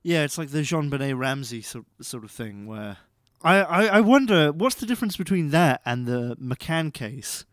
[0.02, 2.96] Yeah, it's like the JonBenét Ramsey sort sort of thing where
[3.42, 7.44] I, I, I wonder what's the difference between that and the McCann case.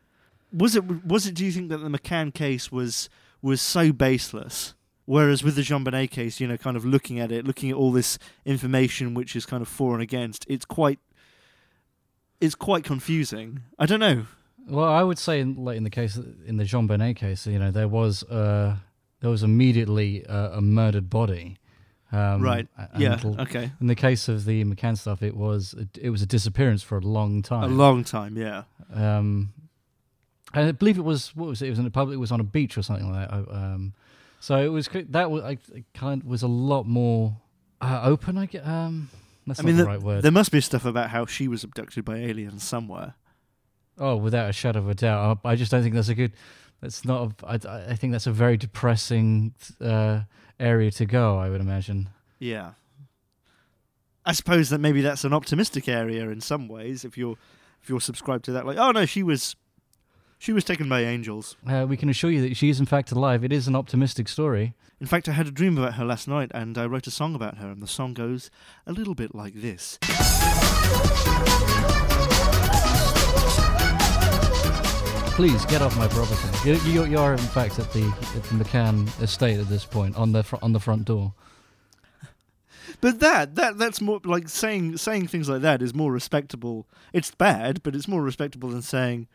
[0.52, 1.36] Was it was it?
[1.36, 3.10] Do you think that the McCann case was
[3.44, 4.74] was so baseless,
[5.12, 7.92] whereas with the JonBenét case, you know, kind of looking at it, looking at all
[7.92, 11.00] this information which is kind of for and against, it's quite
[12.40, 13.62] it's quite confusing.
[13.78, 14.26] I don't know.
[14.68, 17.72] Well, I would say, in, like in the case in the JonBenét case, you know,
[17.72, 18.78] there was uh,
[19.20, 21.58] there was immediately uh, a murdered body.
[22.14, 22.68] Um, right?
[22.98, 23.20] Yeah.
[23.26, 23.72] Okay.
[23.80, 27.02] In the case of the McCann stuff, it was it was a disappearance for a
[27.02, 27.64] long time.
[27.64, 28.38] A long time.
[28.38, 28.64] Yeah.
[28.94, 29.52] Um,
[30.54, 31.68] I believe it was what was it?
[31.68, 32.16] It was in a public.
[32.16, 33.54] It was on a beach or something like that.
[33.54, 33.94] Um,
[34.42, 35.58] so it was that was I
[35.94, 37.38] kind was a lot more
[37.80, 38.38] uh, open.
[38.38, 38.68] I get.
[38.68, 39.10] Um,
[39.48, 40.24] that's I not mean, the the- right word.
[40.24, 43.14] There must be stuff about how she was abducted by aliens somewhere.
[43.98, 45.40] Oh, without a shadow of a doubt.
[45.46, 46.34] I I just don't think that's a good.
[46.82, 47.32] That's not.
[47.44, 50.22] A, I, I think that's a very depressing uh,
[50.60, 51.38] area to go.
[51.38, 52.10] I would imagine.
[52.40, 52.72] Yeah.
[54.26, 57.38] I suppose that maybe that's an optimistic area in some ways if you're
[57.82, 59.56] if you're subscribed to that like oh no she was
[60.42, 61.56] She was taken by angels.
[61.68, 63.44] Uh, we can assure you that she is in fact alive.
[63.44, 64.74] It is an optimistic story.
[65.00, 67.36] In fact, I had a dream about her last night, and I wrote a song
[67.36, 67.70] about her.
[67.70, 68.50] And the song goes
[68.88, 70.00] a little bit like this.
[75.36, 76.68] Please get off my property.
[76.68, 80.16] You, you, you are in fact at the at the McCann estate at this point
[80.16, 81.36] on the fr- on the front door.
[83.00, 86.88] But that that that's more like saying saying things like that is more respectable.
[87.14, 89.28] It's bad, but it's more respectable than saying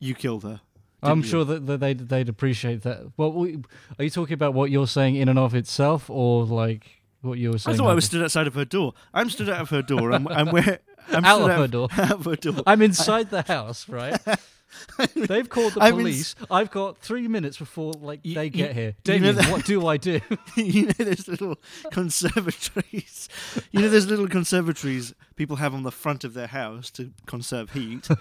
[0.00, 0.60] you killed her.
[1.02, 1.24] I'm you?
[1.24, 3.12] sure that, that they'd they'd appreciate that.
[3.16, 3.62] Well, we,
[3.98, 7.50] are you talking about what you're saying in and of itself, or like what you
[7.50, 7.76] were I saying?
[7.78, 8.94] thought I was stood outside of her door.
[9.14, 10.12] I'm stood out of her door.
[10.12, 10.80] I'm, I'm where.
[11.08, 11.88] I'm Out of her door.
[11.98, 12.62] Out of her door.
[12.66, 14.20] I'm inside the house, right?
[15.16, 16.34] They've called the I'm in- police.
[16.50, 18.94] I've got three minutes before like You- they you- get here.
[19.06, 20.20] you know what do I do?
[20.56, 21.56] you know those little
[21.90, 23.28] conservatories.
[23.72, 27.72] You know those little conservatories people have on the front of their house to conserve
[27.72, 28.08] heat.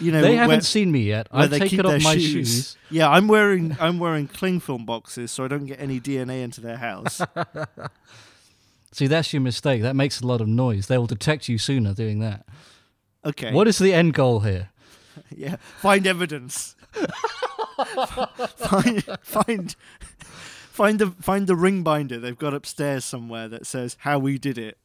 [0.00, 1.28] You know they where- haven't seen me yet.
[1.32, 2.32] I've they taken off my shoes.
[2.32, 2.76] shoes.
[2.90, 6.60] Yeah, I'm wearing I'm wearing cling film boxes so I don't get any DNA into
[6.60, 7.20] their house.
[8.92, 9.82] See, that's your mistake.
[9.82, 10.86] That makes a lot of noise.
[10.88, 12.44] They will detect you sooner doing that.
[13.24, 13.52] Okay.
[13.52, 14.70] What is the end goal here?
[15.36, 15.56] Yeah.
[15.78, 16.76] Find evidence.
[18.56, 24.18] find find find the find the ring binder they've got upstairs somewhere that says how
[24.18, 24.78] we did it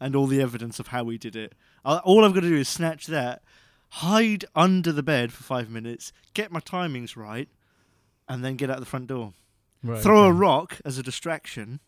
[0.00, 1.54] and all the evidence of how we did it.
[1.84, 3.42] All I've got to do is snatch that,
[3.90, 7.48] hide under the bed for five minutes, get my timings right,
[8.28, 9.32] and then get out the front door.
[9.82, 11.78] Right, Throw a rock as a distraction.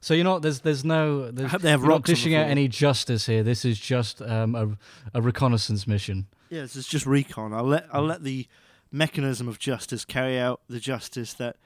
[0.00, 2.14] So you're not there's there's no there's, I hope they have you're not rocks the
[2.14, 3.42] dishing out any justice here.
[3.42, 6.26] This is just um, a a reconnaissance mission.
[6.50, 7.52] Yes, it's just recon.
[7.52, 8.46] I'll let I'll let the
[8.92, 11.56] mechanism of justice carry out the justice that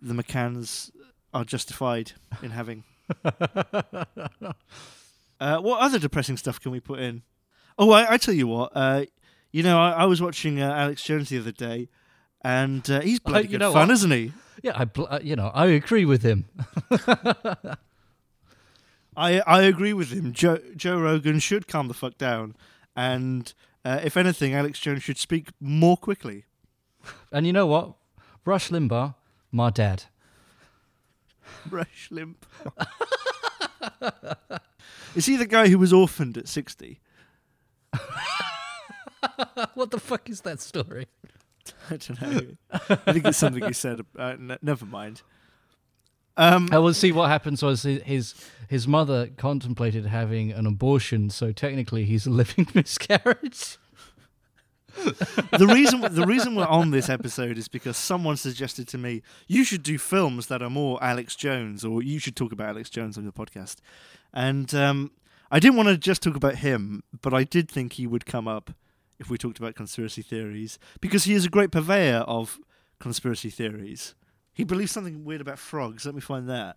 [0.00, 0.90] the McCanns
[1.32, 2.12] are justified
[2.42, 2.84] in having.
[3.24, 3.32] uh,
[5.40, 7.22] what other depressing stuff can we put in?
[7.78, 8.72] Oh, I, I tell you what.
[8.74, 9.04] Uh,
[9.50, 11.88] you know, I, I was watching uh, Alex Jones the other day,
[12.42, 13.90] and uh, he's bloody you good fun, what?
[13.90, 14.32] isn't he?
[14.62, 16.46] Yeah, I bl- uh, you know I agree with him.
[19.16, 20.32] I I agree with him.
[20.32, 22.56] Joe Joe Rogan should calm the fuck down,
[22.96, 23.52] and
[23.84, 26.44] uh, if anything, Alex Jones should speak more quickly.
[27.32, 27.94] And you know what?
[28.44, 29.14] Rush Limbaugh,
[29.52, 30.04] my dad.
[31.70, 32.44] Rush Limp.
[35.14, 37.00] Is he the guy who was orphaned at 60?
[39.74, 41.06] what the fuck is that story?
[41.90, 42.40] I don't know.
[42.70, 44.00] I think it's something he said.
[44.18, 45.22] Uh, n- never mind.
[46.36, 48.34] Um, I will see what happens was his, his
[48.68, 53.76] his mother contemplated having an abortion, so technically he's a living miscarriage.
[54.94, 59.64] the reason the reason we're on this episode is because someone suggested to me you
[59.64, 63.18] should do films that are more Alex Jones, or you should talk about Alex Jones
[63.18, 63.76] on your podcast.
[64.32, 65.10] And um,
[65.50, 68.46] I didn't want to just talk about him, but I did think he would come
[68.46, 68.70] up
[69.18, 72.58] if we talked about conspiracy theories because he is a great purveyor of
[73.00, 74.14] conspiracy theories.
[74.52, 76.04] He believes something weird about frogs.
[76.04, 76.76] Let me find that.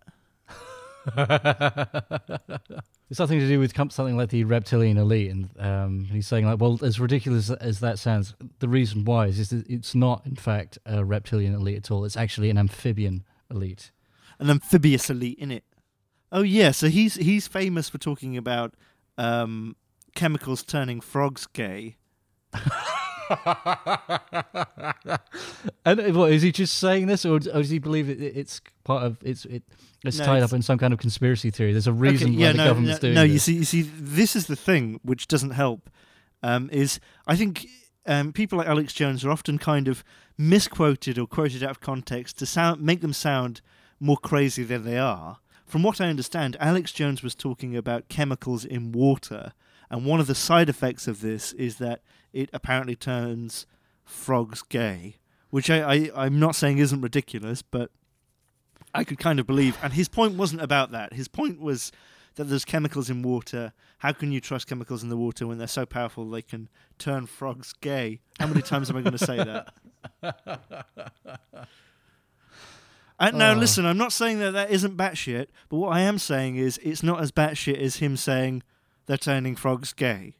[3.12, 6.58] It's something to do with something like the reptilian elite, and um, he's saying like,
[6.58, 10.34] well, as ridiculous as that sounds, the reason why is, is that it's not, in
[10.34, 12.06] fact, a reptilian elite at all.
[12.06, 13.90] It's actually an amphibian elite.
[14.38, 15.64] an amphibious elite in it.
[16.32, 18.72] Oh yeah, so he's he's famous for talking about
[19.18, 19.76] um,
[20.14, 21.96] chemicals turning frogs gay.
[25.84, 28.60] And uh, what is he just saying this, or, or does he believe it, it's
[28.84, 29.62] part of it's it,
[30.04, 31.72] it's No, tied it's- up in some kind of conspiracy theory?
[31.72, 33.22] There's a reason Okay, why yeah, the government's no, doing no.
[33.22, 35.90] You see, you see, this is the thing which doesn't help.
[36.42, 37.66] Um, is I think
[38.06, 40.04] um, people like Alex Jones are often kind of
[40.38, 43.60] misquoted or quoted out of context to sound make them sound
[44.00, 45.38] more crazy than they are.
[45.66, 49.52] From what I understand, Alex Jones was talking about chemicals in water,
[49.92, 53.66] and one of the side effects of this is that it apparently turns
[54.04, 55.16] frogs gay,
[55.50, 57.90] which I, I I'm not saying isn't ridiculous, but
[58.94, 59.78] I could kind of believe.
[59.82, 61.12] And his point wasn't about that.
[61.12, 61.92] His point was
[62.34, 63.72] that there's chemicals in water.
[63.98, 66.68] How can you trust chemicals in the water when they're so powerful they can
[66.98, 68.20] turn frogs gay?
[68.40, 69.74] How many times am I going to say that?
[73.20, 73.56] And now, Oh.
[73.58, 77.04] listen, I'm not saying that that isn't batshit, but what I am saying is it's
[77.04, 78.64] not as batshit as him saying
[79.06, 80.34] they're turning frogs gay.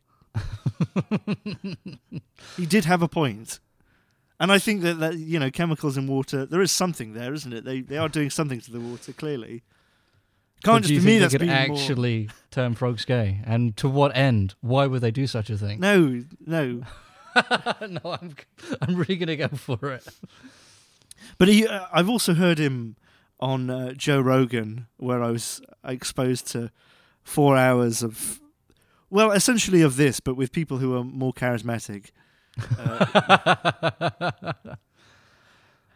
[2.57, 3.61] he did have a point.
[4.41, 7.53] And I think that, that you know chemicals in water, there is something there, isn't
[7.53, 7.65] it?
[7.65, 9.63] They they are doing something to the water clearly.
[10.65, 13.41] Can't But just you be me that's could being more- actually turn frogs gay?
[13.45, 14.55] And to what end?
[14.61, 15.81] Why would they do such a thing?
[15.81, 16.83] No, no.
[17.81, 18.35] no, I'm
[18.81, 20.07] I'm really gonna go for it.
[21.39, 22.97] But he, uh, I've also heard him
[23.41, 26.71] on uh, Joe Rogan, where I was exposed to
[27.23, 28.41] four hours of,
[29.13, 32.13] well, essentially of this, but with people who are more charismatic.
[32.79, 34.43] Uh,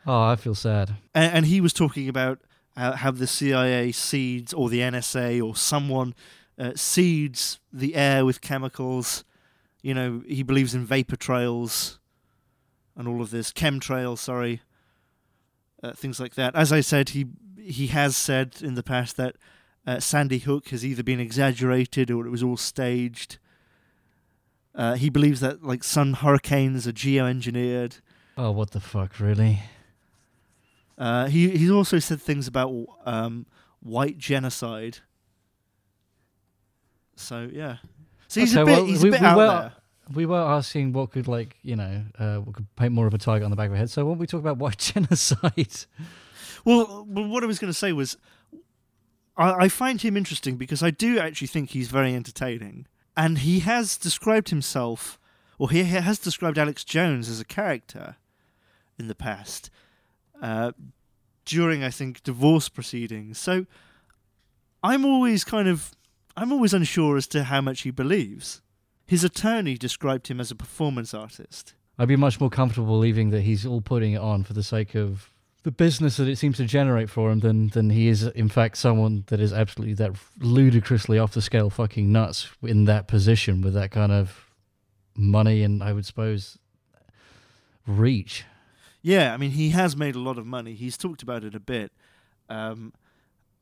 [0.06, 0.96] oh, I feel sad.
[1.14, 2.40] and, and he was talking about
[2.76, 6.14] how, how the CIA seeds or the NSA or someone
[6.58, 9.24] uh, seeds the air with chemicals.
[9.82, 11.98] You know, he believes in vapor trails
[12.96, 14.18] and all of this chemtrails.
[14.18, 14.60] Sorry,
[15.82, 16.54] uh, things like that.
[16.54, 19.36] As I said, he he has said in the past that
[19.86, 23.38] uh, Sandy Hook has either been exaggerated or it was all staged.
[24.74, 28.00] Uh, he believes that like some hurricanes are geoengineered.
[28.36, 29.60] Oh, what the fuck, really?
[30.98, 32.72] Uh, he he's also said things about
[33.04, 33.46] um,
[33.80, 34.98] white genocide.
[37.16, 37.76] So yeah,
[38.28, 39.72] so he's a bit well, he's we- a bit we out were- there.
[40.14, 43.18] We were asking what could like you know uh, what could paint more of a
[43.18, 43.90] target on the back of our head.
[43.90, 45.74] So why don't we talk about white genocide?
[46.64, 48.16] Well, well, what I was going to say was,
[49.36, 53.60] I, I find him interesting because I do actually think he's very entertaining, and he
[53.60, 55.18] has described himself,
[55.58, 58.16] or he has described Alex Jones as a character
[58.98, 59.70] in the past,
[60.40, 60.72] uh,
[61.44, 63.38] during I think divorce proceedings.
[63.38, 63.66] So
[64.82, 65.92] I'm always kind of,
[66.36, 68.62] I'm always unsure as to how much he believes.
[69.06, 71.74] His attorney described him as a performance artist.
[71.98, 74.94] I'd be much more comfortable believing that he's all putting it on for the sake
[74.94, 75.30] of
[75.66, 78.76] the business that it seems to generate for him than than he is in fact
[78.76, 83.74] someone that is absolutely that ludicrously off the scale fucking nuts in that position with
[83.74, 84.48] that kind of
[85.16, 86.56] money and I would suppose
[87.84, 88.44] reach.
[89.02, 90.74] Yeah, I mean, he has made a lot of money.
[90.74, 91.90] He's talked about it a bit,
[92.48, 92.92] um,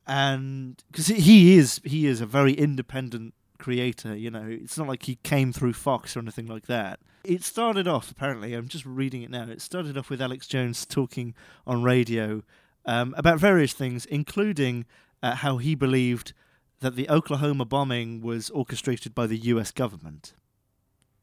[0.07, 3.33] and because he is he is a very independent
[3.65, 4.15] creator.
[4.15, 7.01] You know, it's not like he came through Fox or anything like that.
[7.25, 8.53] It started off apparently.
[8.53, 9.45] I'm just reading it now.
[9.45, 11.35] It started off with Alex Jones talking
[11.67, 12.43] on radio
[12.85, 14.85] um, about various things, including
[15.23, 16.35] uh, how he believed
[16.81, 19.71] that the Oklahoma bombing was orchestrated by the U.S.
[19.71, 20.35] government.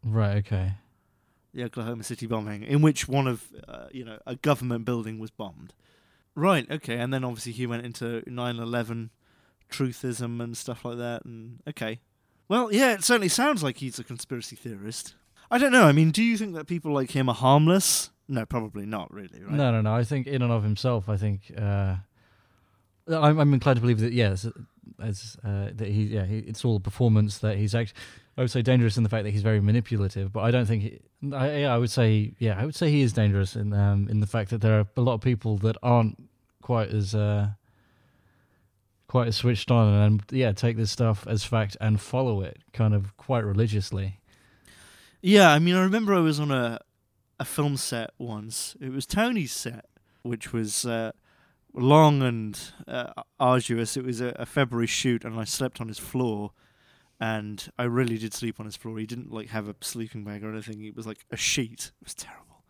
[0.03, 0.73] Right, okay.
[1.53, 5.29] the Oklahoma City bombing, in which one of uh, you know a government building was
[5.29, 5.75] bombed.
[6.35, 6.69] Right.
[6.71, 6.97] Okay.
[6.97, 9.09] And then obviously he went into 9/11
[9.69, 11.25] truthism and stuff like that.
[11.25, 11.99] And okay.
[12.51, 15.15] Well, yeah, it certainly sounds like he's a conspiracy theorist.
[15.49, 15.85] I don't know.
[15.85, 18.09] I mean, do you think that people like him are harmless?
[18.27, 19.09] No, probably not.
[19.09, 19.53] Really, right?
[19.53, 19.95] No, no, no.
[19.95, 21.95] I think in and of himself, I think uh,
[23.07, 24.45] I'm, I'm inclined to believe that yes,
[25.01, 27.95] as uh, that he yeah, he, it's all performance that he's actually.
[28.37, 30.81] I would say dangerous in the fact that he's very manipulative, but I don't think.
[30.83, 30.99] He,
[31.33, 34.27] I, I would say yeah, I would say he is dangerous in um, in the
[34.27, 36.21] fact that there are a lot of people that aren't
[36.61, 37.51] quite as uh,
[39.11, 43.17] quite switched on and yeah, take this stuff as fact and follow it kind of
[43.17, 44.21] quite religiously.
[45.21, 46.79] Yeah, I mean, I remember I was on a
[47.37, 48.77] a film set once.
[48.79, 49.87] It was Tony's set,
[50.21, 51.11] which was uh,
[51.73, 52.57] long and
[52.87, 53.97] uh, arduous.
[53.97, 56.51] It was a, a February shoot, and I slept on his floor.
[57.19, 58.97] And I really did sleep on his floor.
[58.97, 60.85] He didn't like have a sleeping bag or anything.
[60.85, 61.91] It was like a sheet.
[62.01, 62.63] It was terrible.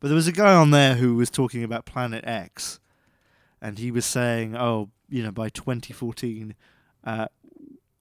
[0.00, 2.80] But there was a guy on there who was talking about Planet X,
[3.60, 6.54] and he was saying, "Oh, you know, by 2014,
[7.04, 7.26] uh,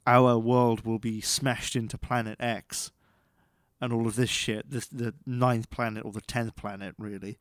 [0.05, 2.91] our world will be smashed into Planet X."
[3.81, 4.69] and all of this shit.
[4.69, 7.37] This the ninth planet or the tenth planet, really.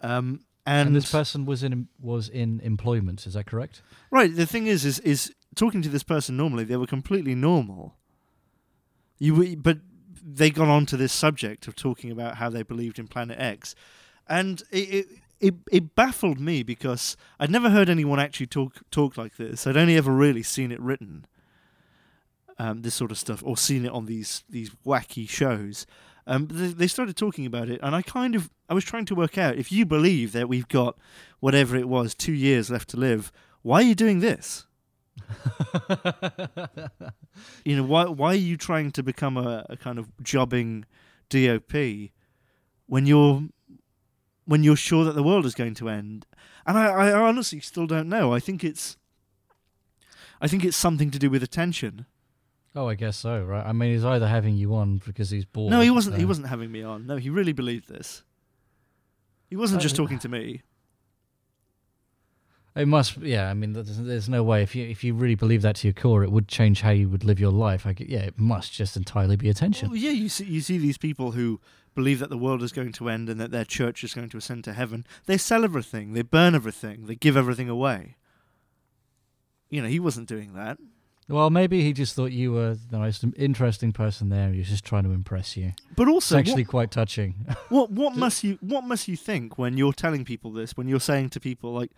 [0.00, 3.26] Um, and, And, this person was in was in employment.
[3.26, 3.82] Is that correct?
[4.10, 7.96] right, the thing is, is is talking to this person normally, they were completely normal.
[9.18, 9.78] You, but
[10.22, 13.74] they got onto this subject of talking about how they believed in Planet X,
[14.28, 14.76] and it.
[14.76, 15.06] it
[15.40, 19.66] it, it baffled me because I'd never heard anyone actually talk talk like this.
[19.66, 21.26] I'd only ever really seen it written,
[22.58, 25.86] um, this sort of stuff, or seen it on these these wacky shows.
[26.26, 29.14] Um, they, they started talking about it, and I kind of I was trying to
[29.14, 30.96] work out if you believe that we've got
[31.40, 33.30] whatever it was two years left to live,
[33.62, 34.66] why are you doing this?
[37.64, 40.84] You know why why are you trying to become a, a kind of jobbing
[41.28, 42.10] DOP
[42.86, 43.42] when you're
[44.46, 46.26] when you're sure that the world is going to end?
[46.66, 48.32] And I, I honestly still don't know.
[48.32, 48.96] I think it's
[50.40, 52.06] I think it's something to do with attention.
[52.74, 53.64] Oh, I guess so, right?
[53.64, 55.70] I mean, he's either having you on because he's bored.
[55.70, 56.16] No, he wasn't.
[56.16, 57.06] He uh, wasn't having me on.
[57.06, 58.22] No, he really believed this.
[59.48, 60.62] He wasn't just Uh, talking to me.
[62.74, 63.48] It must, yeah.
[63.48, 65.94] I mean, there's, there's no way if you if you really believe that to your
[65.94, 67.86] core, it would change how you would live your life.
[67.86, 69.88] I yeah, it must just entirely be attention.
[69.88, 71.58] Well, yeah, you see, you see these people who
[71.96, 74.36] believe that the world is going to end and that their church is going to
[74.36, 75.04] ascend to heaven.
[75.24, 76.12] They sell everything.
[76.12, 77.06] They burn everything.
[77.06, 78.14] They give everything away.
[79.68, 80.78] You know, he wasn't doing that.
[81.28, 84.52] Well, maybe he just thought you were the most interesting person there.
[84.52, 85.72] He was just trying to impress you.
[85.96, 87.46] But also, It's actually quite touching.
[87.68, 90.76] what, what what must you what must you think when you're telling people this?
[90.76, 91.90] When you're saying to people like,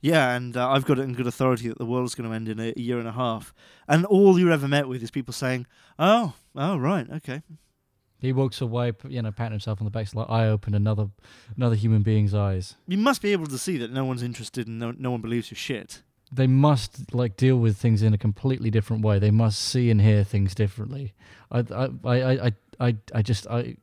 [0.00, 2.36] "Yeah, and uh, I've got it in good authority that the world is going to
[2.36, 3.52] end in a, a year and a half,"
[3.88, 5.66] and all you're ever met with is people saying,
[5.98, 7.42] "Oh, oh, right, okay."
[8.18, 11.08] He walks away, you know, patting himself on the back, like I opened another
[11.56, 12.76] another human being's eyes.
[12.86, 15.50] You must be able to see that no one's interested and no, no one believes
[15.50, 16.02] your shit.
[16.32, 19.18] They must like deal with things in a completely different way.
[19.18, 21.14] They must see and hear things differently.
[21.50, 23.76] I I I I I, I just I.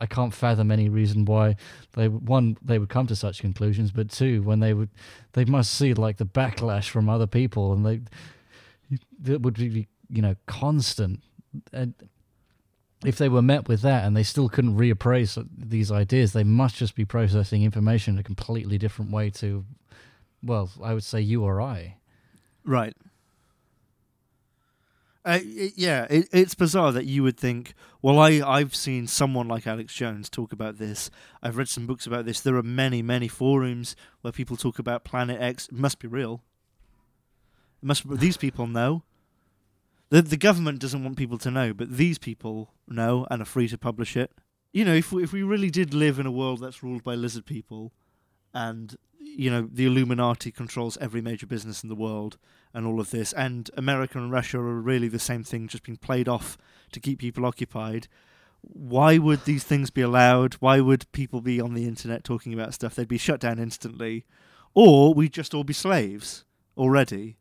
[0.00, 1.54] I can't fathom any reason why
[1.92, 4.88] they one they would come to such conclusions, but two when they would
[5.34, 8.00] they must see like the backlash from other people and they
[9.20, 11.20] that would be you know constant
[11.72, 11.94] and
[13.04, 16.76] if they were met with that and they still couldn't reappraise these ideas, they must
[16.76, 19.64] just be processing information in a completely different way to,
[20.42, 21.96] well, I would say you or I.
[22.64, 22.94] Right.
[25.24, 29.46] Uh, it, yeah, it, it's bizarre that you would think, well, I, I've seen someone
[29.46, 31.10] like Alex Jones talk about this.
[31.42, 32.40] I've read some books about this.
[32.40, 35.68] There are many, many forums where people talk about Planet X.
[35.68, 36.42] It must be real.
[37.82, 39.04] It must these people know.
[40.12, 43.66] The the government doesn't want people to know, but these people know and are free
[43.68, 44.30] to publish it.
[44.70, 47.14] You know, if we, if we really did live in a world that's ruled by
[47.14, 47.94] lizard people,
[48.52, 52.36] and you know the Illuminati controls every major business in the world,
[52.74, 55.96] and all of this, and America and Russia are really the same thing, just being
[55.96, 56.58] played off
[56.92, 58.06] to keep people occupied.
[58.60, 60.54] Why would these things be allowed?
[60.60, 62.94] Why would people be on the internet talking about stuff?
[62.94, 64.26] They'd be shut down instantly,
[64.74, 66.44] or we'd just all be slaves
[66.76, 67.38] already.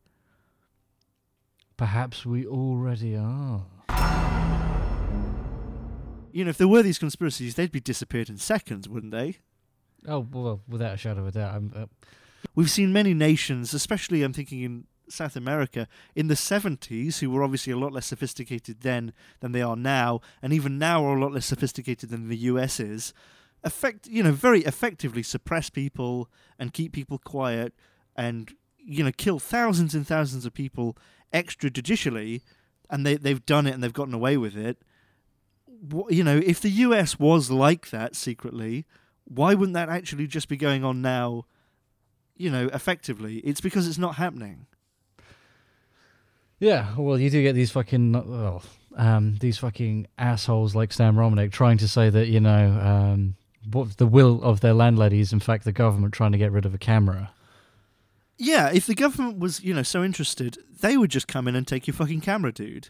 [1.82, 3.65] Perhaps we already are.
[6.32, 9.39] You know, if there were these conspiracies, they'd be disappeared in seconds, wouldn't they?
[10.07, 11.55] Oh well, without a shadow of a doubt.
[11.55, 11.86] I'm, uh,
[12.53, 17.43] We've seen many nations, especially I'm thinking in South America, in the 70s, who were
[17.43, 21.19] obviously a lot less sophisticated then than they are now, and even now are a
[21.19, 23.11] lot less sophisticated than the US is.
[23.63, 26.29] Effect, you know, very effectively suppress people
[26.59, 27.73] and keep people quiet,
[28.15, 28.53] and
[28.84, 30.97] you know, kill thousands and thousands of people
[31.34, 32.41] extrajudicially,
[32.89, 34.77] and they they've done it and they've gotten away with it.
[36.09, 38.86] You know, if the US was like that secretly,
[39.25, 41.45] why wouldn't that actually just be going on now?
[42.41, 44.65] you know, effectively, it's because it's not happening.
[46.59, 46.95] yeah.
[46.97, 48.63] Well, you do get these fucking well,
[48.95, 53.36] um, these fucking assholes like Stan Romanek trying to say that you know um,
[53.71, 56.65] what the will of their landlady is in fact the government trying to get rid
[56.65, 57.32] of a camera.
[58.44, 61.68] Yeah, if the government was, you know, so interested, they would just come in and
[61.68, 62.89] take your fucking camera, dude.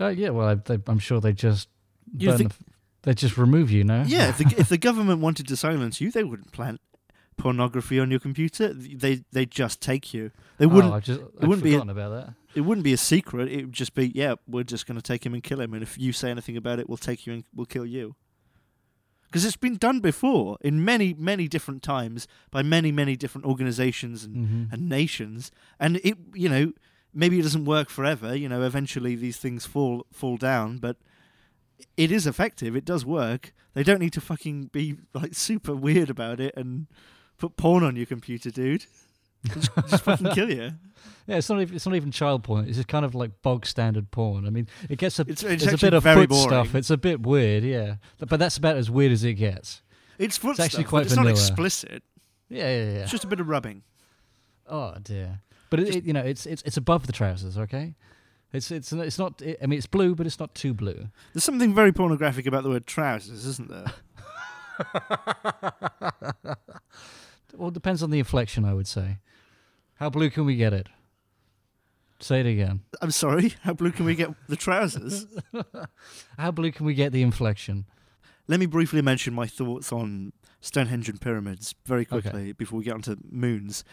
[0.00, 0.30] Uh, yeah.
[0.30, 1.68] Well, I, they, I'm sure they just
[2.16, 2.64] You burn think- the,
[3.02, 4.04] they just remove you, no?
[4.06, 6.80] Yeah, if the if the government wanted to silence you, they wouldn't plant
[7.36, 8.72] pornography on your computer.
[8.72, 10.30] They they just take you.
[10.58, 10.92] They wouldn't.
[10.92, 12.34] Oh, I've just I'd wouldn't be a- about that.
[12.54, 13.50] it wouldn't be a secret.
[13.50, 15.74] It would just be, yeah, we're just going to take him and kill him.
[15.74, 18.14] And if you say anything about it, we'll take you and we'll kill you.
[19.32, 24.24] Because it's been done before in many many different times by many many different organizations
[24.24, 25.50] and hmm and nations.
[25.80, 26.72] And it you know
[27.14, 30.96] maybe it doesn't work forever you know eventually these things fall fall down but
[31.96, 32.76] it is effective.
[32.76, 33.52] It does work.
[33.74, 36.86] They don't need to fucking be like super weird about it and
[37.38, 38.86] put porn on your computer dude
[39.46, 40.72] just, just fucking kill you
[41.26, 42.66] Yeah, it's not even it's not even child porn.
[42.66, 44.44] It's just kind of like bog standard porn.
[44.44, 46.74] I mean, it gets a it's, there's it's a bit of foot boring stuff.
[46.74, 47.96] It's a bit weird, yeah.
[48.18, 49.82] But that's about as weird as it gets.
[50.18, 51.30] it's foot it's actually stuff, quite it's vanilla.
[51.30, 52.02] not explicit
[52.48, 52.98] Yeah, yeah, yeah.
[53.02, 53.82] it's just a bit of rubbing
[54.66, 55.40] Oh dear.
[55.70, 57.56] But it, it, you know, it's it's it's above the trousers.
[57.56, 57.94] Okay.
[58.52, 59.40] It's it's it's not.
[59.40, 61.08] It, I mean, it's blue, but it's not too blue.
[61.32, 63.86] there's something very pornographic about the word trousers isn't there
[67.54, 69.18] Well, it depends on the inflection, I would say.
[70.02, 70.88] How blue can we get it?
[72.18, 72.80] Say it again.
[73.00, 75.26] i'm sorry how blue can we get the trousers
[76.38, 77.86] How blue can we get the inflection?
[78.48, 82.20] Let me briefly mention my thoughts on Stonehenge and pyramids very Okay.
[82.20, 83.84] quickly before we get onto moons.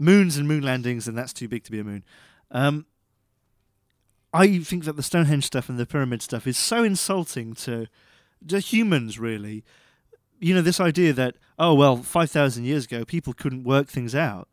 [0.00, 2.02] Moons and moon landings, and that's too big to be a moon.
[2.50, 2.86] Um,
[4.34, 7.86] I think that the Stonehenge stuff and the pyramid stuff is so insulting to,
[8.48, 9.62] to humans, really.
[10.40, 14.48] You know, this idea that, oh, well, 5,000 years ago, people couldn't work things out.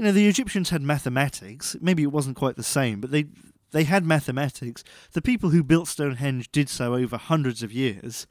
[0.00, 1.76] You know, the Egyptians had mathematics.
[1.78, 3.26] Maybe it wasn't quite the same, but they,
[3.72, 4.82] they had mathematics.
[5.12, 8.26] The people who built Stonehenge did so over hundreds of years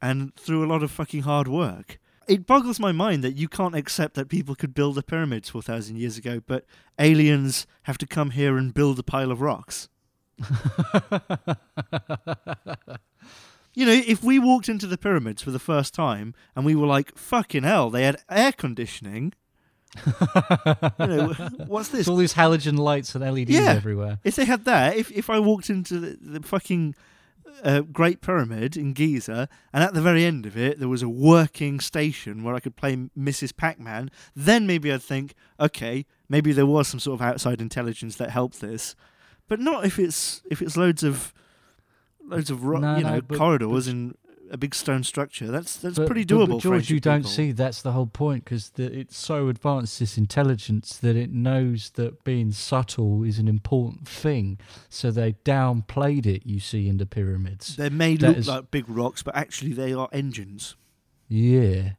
[0.00, 1.98] and through a lot of fucking hard work.
[2.28, 5.96] It boggles my mind that you can't accept that people could build the pyramids 4,000
[5.96, 6.64] years ago, but
[7.00, 9.88] aliens have to come here and build a pile of rocks.
[13.74, 16.86] You know, if we walked into the pyramids for the first time and we were
[16.88, 19.34] like, fucking hell, they had air conditioning.
[20.06, 21.32] You know,
[21.66, 22.00] what's this?
[22.00, 23.72] It's all these halogen lights and LEDs Yeah.
[23.72, 24.18] everywhere.
[24.24, 26.94] If they had that, if if I walked into the, the fucking
[27.64, 31.08] uh, Great Pyramid in Giza, and at the very end of it there was a
[31.08, 33.56] working station where I could play Mrs.
[33.56, 38.30] Pac-Man, then maybe I'd think, okay, maybe there was some sort of outside intelligence that
[38.30, 38.94] helped this,
[39.48, 41.32] but not if it's if it's loads of
[42.24, 44.14] loads of ro- No, you no, know but- corridors in
[44.50, 45.46] a big stone structure.
[45.48, 46.48] That's that's But- pretty doable.
[46.48, 47.30] But, for George, you don't people.
[47.30, 52.24] see that's the whole point because it's so advanced, this intelligence, that it knows that
[52.24, 54.58] being subtle is an important thing.
[54.88, 57.76] So they downplayed it, you see, in the pyramids.
[57.76, 60.76] they may That look is- like big rocks, but actually they are engines.
[61.28, 61.90] Yeah.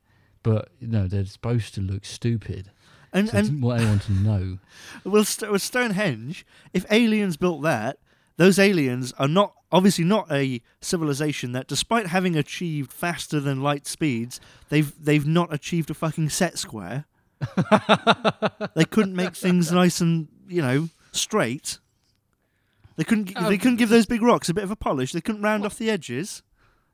[0.41, 2.71] But, you know, they're supposed to look stupid.
[3.11, 4.57] And So I and didn't want anyone to know.
[5.03, 7.97] Well, Stonehenge, if aliens built that,
[8.39, 13.85] those aliens are not obviously not a civilization that, despite having achieved faster than light
[13.85, 17.03] speeds, they've they've not achieved a fucking set square.
[18.75, 21.79] they couldn't make things nice and you know straight.
[22.95, 23.33] They couldn't.
[23.35, 25.11] Oh, they um, couldn't give those big rocks a bit of a polish.
[25.11, 26.41] They couldn't round off the edges.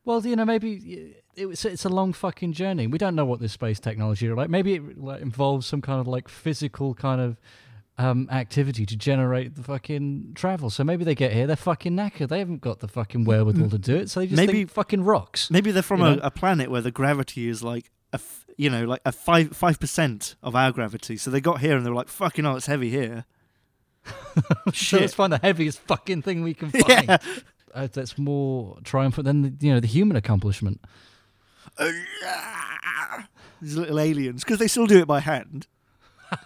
[0.03, 2.87] Well, you know, maybe it was, it's a long fucking journey.
[2.87, 4.49] We don't know what this space technology are like.
[4.49, 7.37] Maybe it like, involves some kind of like physical kind of
[7.97, 10.69] um, activity to generate the fucking travel.
[10.69, 12.29] So maybe they get here, they're fucking knackered.
[12.29, 14.09] They haven't got the fucking wherewithal to do it.
[14.09, 15.49] So they just Maybe- think fucking rocks.
[15.49, 18.85] Maybe they're from a, a planet where the gravity is like a f- you know
[18.85, 21.17] like a five five percent of our gravity.
[21.17, 23.25] So they got here and they were like, "Fucking hell, it's heavy here."
[24.65, 25.01] So Shit.
[25.01, 27.07] let's find the heaviest fucking thing we can find.
[27.07, 27.17] Yeah.
[27.73, 30.79] Uh, that's more triumphant than the, you know the human accomplishment.
[33.61, 35.67] These little aliens, because they still do it by hand.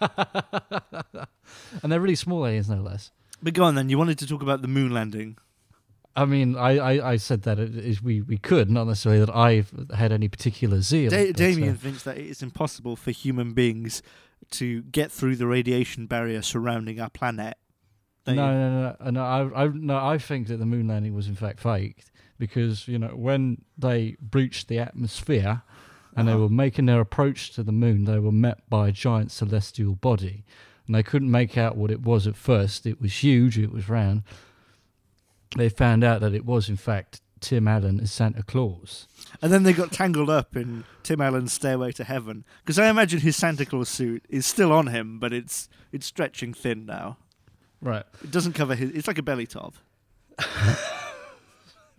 [1.82, 3.10] And they're really small aliens, no less.
[3.42, 3.88] But go on then.
[3.88, 5.38] You wanted to talk about the moon landing.
[6.16, 9.34] I mean, I, I, I said that it is we, we could, not necessarily that
[9.34, 11.10] I've had any particular zeal.
[11.10, 14.02] Da- but, Damien uh, thinks that it is impossible for human beings
[14.52, 17.56] to get through the radiation barrier surrounding our planet.
[18.26, 19.10] No, no, no, no.
[19.10, 22.86] no I, I, no, I think that the moon landing was in fact faked because
[22.86, 25.62] you know when they breached the atmosphere
[26.16, 26.42] and they Uh-huh.
[26.42, 30.44] were making their approach to the moon, they were met by a giant celestial body,
[30.90, 32.84] and they couldn't make out what it was at first.
[32.84, 33.56] It was huge.
[33.56, 34.24] It was round.
[35.56, 39.06] They found out that it was in fact Tim Allen as Santa Claus.
[39.40, 42.44] And then they got tangled up in Tim Allen's Stairway to Heaven.
[42.64, 46.52] Because I imagine his Santa Claus suit is still on him, but it's it's stretching
[46.54, 47.18] thin now.
[47.80, 48.04] Right.
[48.24, 48.90] It doesn't cover his.
[48.90, 49.74] It's like a belly top.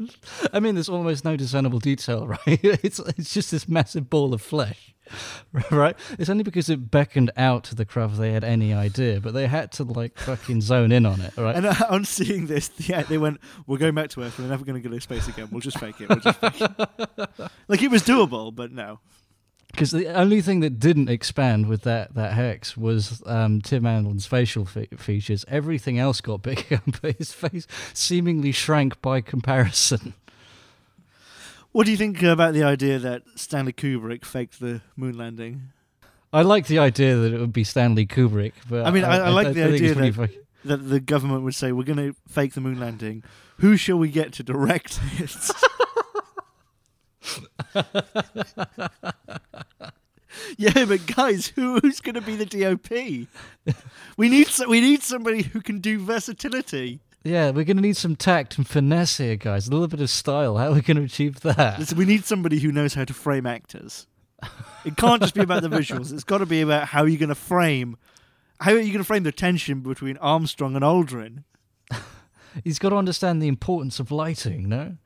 [0.54, 2.60] I mean, there's almost no discernible detail, right?
[2.64, 4.94] It's it's just this massive ball of flesh,
[5.72, 5.98] right?
[6.20, 9.48] It's only because it beckoned out to the crowd they had any idea, but they
[9.48, 11.56] had to like fucking zone in on it, right?
[11.56, 14.40] And uh, on seeing this, yeah, they went, "We're going back to Earth.
[14.40, 15.50] We're never going to go to space again.
[15.52, 16.10] We'll just fake it.
[16.10, 19.00] We'll just fake it." like it was doable, but no.
[19.72, 24.26] Because the only thing that didn't expand with that that hex was um, Tim Allen's
[24.26, 25.46] facial fe- features.
[25.48, 30.14] Everything else got bigger, but his face seemingly shrank by comparison.
[31.72, 35.70] What do you think about the idea that Stanley Kubrick faked the moon landing?
[36.34, 39.30] I like the idea that it would be Stanley Kubrick, but I mean, I- I
[39.30, 40.30] like the think idea that-
[40.66, 43.24] That the government would say, "We're going to fake the moon landing.
[43.58, 45.32] Who shall we get to direct it?"
[50.58, 52.90] yeah, but guys, who, who's going to be the DOP?
[54.18, 57.00] We need so, we need somebody who can do versatility.
[57.24, 59.68] Yeah, we're going to need some tact and finesse here, guys.
[59.68, 60.58] A little bit of style.
[60.58, 61.78] How are we going to achieve that?
[61.80, 64.08] Listen, we need somebody who knows how to frame actors.
[64.84, 66.12] It can't just be about the visuals.
[66.12, 67.98] It's got to be about how you're going to frame.
[68.60, 71.44] How are you going to frame the tension between Armstrong and Aldrin?
[72.64, 74.98] He's got to understand the importance of lighting, no?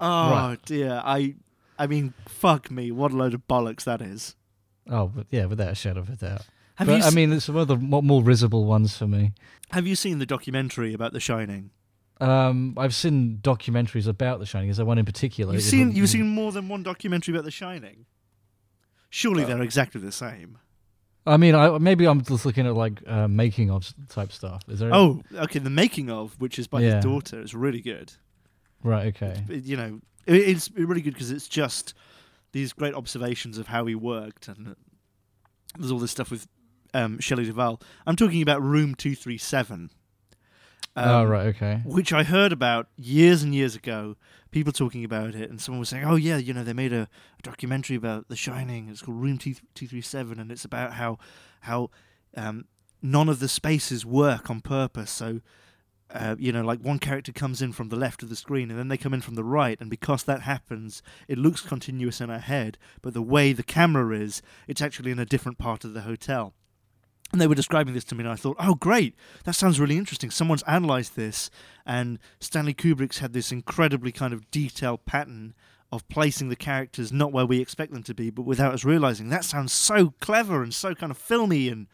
[0.00, 0.58] Oh Right.
[0.64, 1.34] dear, I,
[1.78, 4.34] I mean, fuck me, what a load of bollocks that is.
[4.88, 6.46] Oh, but yeah, without a shadow of a doubt.
[6.76, 7.04] Have but you?
[7.04, 9.32] I mean, there's some other more, more risible ones for me.
[9.72, 11.70] have you seen the documentary about The Shining?
[12.20, 14.68] Um, I've seen documentaries about The Shining.
[14.70, 15.52] Is there one in particular?
[15.54, 18.06] You've seen you've seen more than one documentary about The Shining.
[19.10, 20.58] Surely Uh, they're exactly the same.
[21.26, 24.62] I mean, I, maybe I'm just looking at like uh, making of type stuff.
[24.68, 24.94] Is there?
[24.94, 25.58] Oh, okay.
[25.58, 26.96] The making of, which is by Yeah.
[26.96, 28.12] his daughter, is really good.
[28.82, 29.06] Right.
[29.14, 29.42] Okay.
[29.48, 31.94] It- you know, it, it's really good because it's just
[32.52, 34.74] these great observations of how he worked, and
[35.78, 36.48] there's all this stuff with
[36.94, 37.80] um, Shelley Duvall.
[38.06, 39.90] I'm talking about Room Two Three Seven.
[40.96, 41.46] oh, right.
[41.46, 41.80] Okay.
[41.84, 44.16] which I heard about years and years ago.
[44.50, 47.02] People talking about it, and someone was saying, "Oh yeah, you know, they made a,
[47.02, 48.88] a documentary about The Shining.
[48.88, 51.18] It's called Room Two Three Seven, and it's about how
[51.60, 51.90] how
[52.36, 52.64] um,
[53.00, 55.10] none of the spaces work on purpose.
[55.10, 55.40] So."
[56.12, 58.78] Uh, you know, like one character comes in from the left of the screen and
[58.78, 62.30] then they come in from the right, and because that happens, it looks continuous in
[62.30, 65.94] our head, but the way the camera is, it's actually in a different part of
[65.94, 66.52] the hotel.
[67.32, 69.96] And they were describing this to me, and I thought, oh, great, that sounds really
[69.96, 70.32] interesting.
[70.32, 71.48] Someone's analysed this,
[71.86, 75.54] and Stanley Kubrick's had this incredibly kind of detailed pattern
[75.92, 79.28] of placing the characters not where we expect them to be, but without us realising.
[79.28, 81.86] That sounds so clever and so kind of filmy and,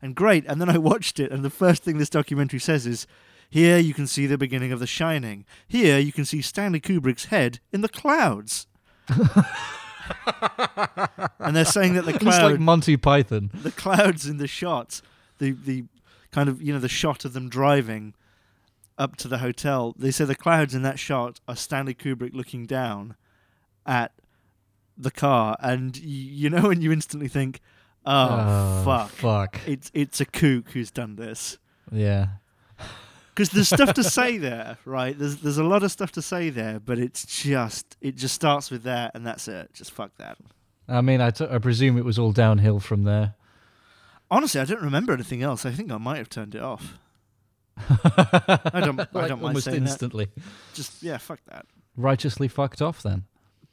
[0.00, 0.44] and great.
[0.46, 3.08] And then I watched it, and the first thing this documentary says is,
[3.50, 5.44] Here you can see the beginning of The Shining.
[5.68, 8.66] Here you can see Stanley Kubrick's head in the clouds.
[11.38, 13.50] and they're saying that the It's cloud, like Monty Python.
[13.54, 15.02] the clouds in the shots,
[15.38, 15.84] the the
[16.30, 18.14] kind of you know the shot of them driving
[18.98, 19.94] up to the hotel.
[19.98, 23.16] They say the clouds in that shot are Stanley Kubrick looking down
[23.86, 24.12] at
[24.96, 27.60] the car, and y- you know, and you instantly think,
[28.06, 29.60] oh, "Oh, fuck, Fuck.
[29.66, 31.58] it's it's a kook who's done this."
[31.92, 32.26] Yeah.
[33.34, 35.18] Because there's stuff to say there, right?
[35.18, 38.70] There's there's a lot of stuff to say there, but it's just it just starts
[38.70, 39.72] with that, and that's it.
[39.74, 40.38] Just fuck that.
[40.88, 43.34] I mean, I, t- I presume it was all downhill from there.
[44.30, 45.64] Honestly, I don't remember anything else.
[45.66, 46.98] I think I might have turned it off.
[47.76, 49.00] I don't.
[49.00, 49.90] I Like, don't mind almost saying that.
[49.90, 50.28] instantly.
[50.74, 51.66] Just yeah, fuck that.
[51.96, 53.24] Righteously fucked off then.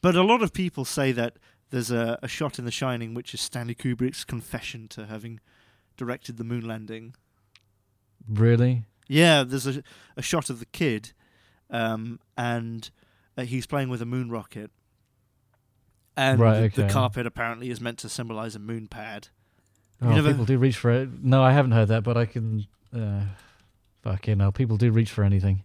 [0.01, 1.37] But a lot of people say that
[1.69, 5.39] there's a, a shot in The Shining which is Stanley Kubrick's confession to having
[5.97, 7.13] directed the moon landing.
[8.27, 8.83] Really?
[9.11, 9.83] Yeah, there's a,
[10.15, 11.11] a shot of the kid,
[11.69, 12.89] um, and
[13.37, 14.71] uh, he's playing with a moon rocket.
[16.17, 19.27] And Right, the, the carpet apparently is meant to symbolize a moon pad.
[20.01, 21.09] You Oh, never- people do reach for it.
[21.23, 22.67] No, I haven't heard that, but I can.
[22.95, 23.21] Uh,
[24.03, 25.63] fucking hell, people do reach for anything.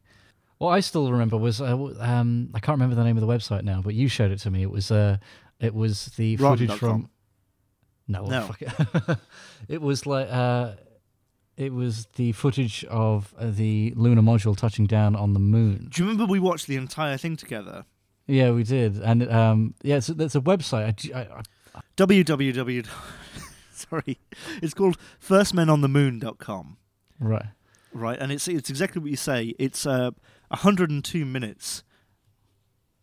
[0.58, 3.62] What I still remember was uh, um, I can't remember the name of the website
[3.62, 4.62] now, but you showed it to me.
[4.62, 5.18] It was uh,
[5.60, 7.10] it was the footage from.
[8.08, 8.42] No, No.
[8.46, 9.18] fuck it.
[9.68, 10.72] it was like uh,
[11.56, 15.88] it was the footage of uh, the lunar module touching down on the moon.
[15.90, 17.86] Do you remember we watched the entire thing together?
[18.26, 21.14] Yeah, we did, and um, yeah, it's, it's a website.
[21.14, 21.22] I I,
[21.76, 22.86] I, www.
[23.72, 24.18] Sorry,
[24.62, 26.76] it's called firstmenonthemoon.com.
[27.20, 27.46] right.
[27.92, 28.18] right?
[28.18, 29.54] And it's it's exactly what you say.
[29.58, 30.10] It's uh,
[30.48, 31.84] 102 minutes,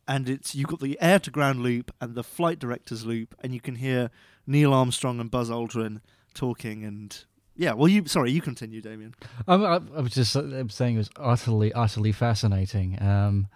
[0.08, 3.54] and it's you've got the air to ground loop and the flight director's loop, and
[3.54, 4.12] you can hear
[4.46, 6.02] Neil Armstrong and Buzz Aldrin
[6.34, 6.84] talking.
[6.84, 7.24] And
[7.56, 9.14] yeah, well, you sorry, you continue, Damien.
[9.48, 13.02] I'm, I, I was just uh, I'm saying it was utterly, utterly fascinating.
[13.02, 13.48] Um,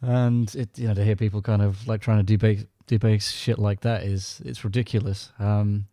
[0.00, 3.58] and it, you know, to hear people kind of like trying to debate debate shit
[3.58, 5.30] like that is it's ridiculous.
[5.38, 5.86] Um,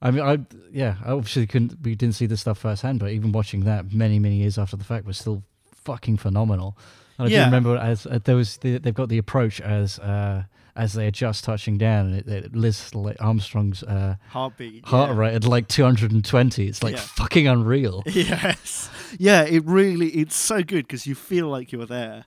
[0.00, 0.38] I mean, I
[0.72, 4.18] yeah, I obviously couldn't we didn't see this stuff firsthand, but even watching that many
[4.18, 5.42] many years after the fact was still
[5.84, 6.76] fucking phenomenal.
[7.18, 7.38] And I Yeah.
[7.40, 10.44] do remember as uh, there was the, they've got the approach as uh,
[10.74, 15.10] as they are just touching down, and it, it lists like Armstrong's uh, Heartbeat, heart
[15.10, 15.16] yeah.
[15.16, 16.66] rate at like 220.
[16.66, 17.00] It's like Yeah.
[17.00, 18.02] fucking unreal.
[18.12, 22.24] Yes, yeah, it really it's so good because you feel like you're there.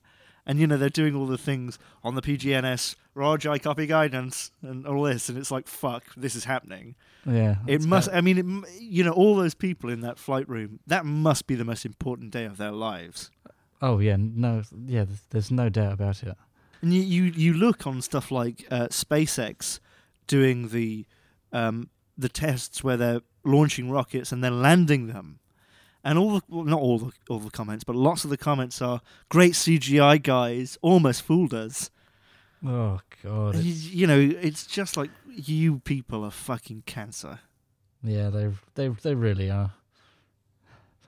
[0.48, 2.96] And you know they're doing all the things on the PGNS.
[3.16, 6.94] Roger, I copy guidance and all this, and it's like fuck, this is happening.
[7.26, 8.12] Yeah, It must.
[8.12, 10.80] how- I mean, it, you know, all those people in that flight room.
[10.86, 13.32] That must be the most important day of their lives.
[13.82, 15.06] Oh yeah, no, yeah.
[15.32, 16.36] There's no doubt about it.
[16.86, 19.80] And you you, you look on stuff like uh, SpaceX
[20.28, 21.08] doing the
[21.52, 25.40] um, the tests where they're launching rockets and then landing them,
[26.04, 28.84] and all the well, not all the all the comments, but lots of the comments
[28.84, 31.90] are great CGI guys, almost fooled us.
[32.64, 33.56] Oh god.
[33.56, 37.40] You, you know, it's just like you people are fucking cancer.
[38.04, 39.74] Yeah, they they they really are.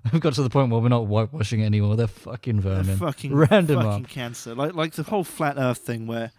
[0.13, 1.95] We've got to the point where we're not whitewashing it anymore.
[1.95, 2.97] They're fucking They're vermin.
[2.97, 4.09] fucking Round 'em fucking up.
[4.09, 4.55] cancer.
[4.55, 6.31] Like like the whole flat Earth thing, where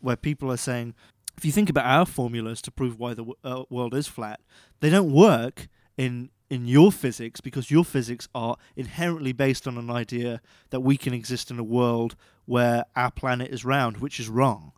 [0.00, 0.94] where people are saying,
[1.36, 4.40] if you think about our formulas to prove why the w- uh, world is flat,
[4.80, 9.90] they don't work in in your physics because your physics are inherently based on an
[9.90, 10.40] idea
[10.70, 14.72] that we can exist in a world where our planet is round, which is wrong.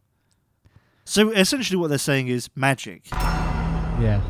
[1.05, 4.21] So essentially, what they're saying is magic, Yeah.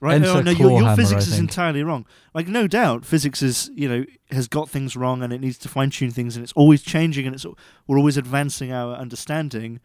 [0.00, 0.14] Right?
[0.14, 2.06] Enter no, no, your, your physics is entirely wrong.
[2.34, 5.68] Like, no doubt, physics is you know has got things wrong and it needs to
[5.68, 7.46] fine tune things, and it's always changing, and it's
[7.86, 9.80] we're always advancing our understanding.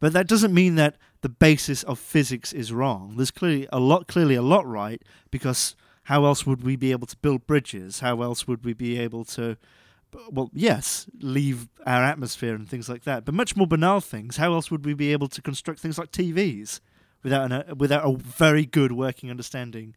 [0.00, 3.14] But that doesn't mean that the basis of physics is wrong.
[3.16, 7.06] There's clearly a lot, clearly a lot right, because how else would we be able
[7.06, 8.00] to build bridges?
[8.00, 9.58] How else would we be able to,
[10.30, 13.26] well, yes, leave our atmosphere and things like that.
[13.26, 14.38] But much more banal things.
[14.38, 16.80] How else would we be able to construct things like TVs
[17.22, 19.94] without an, uh, without a very good working understanding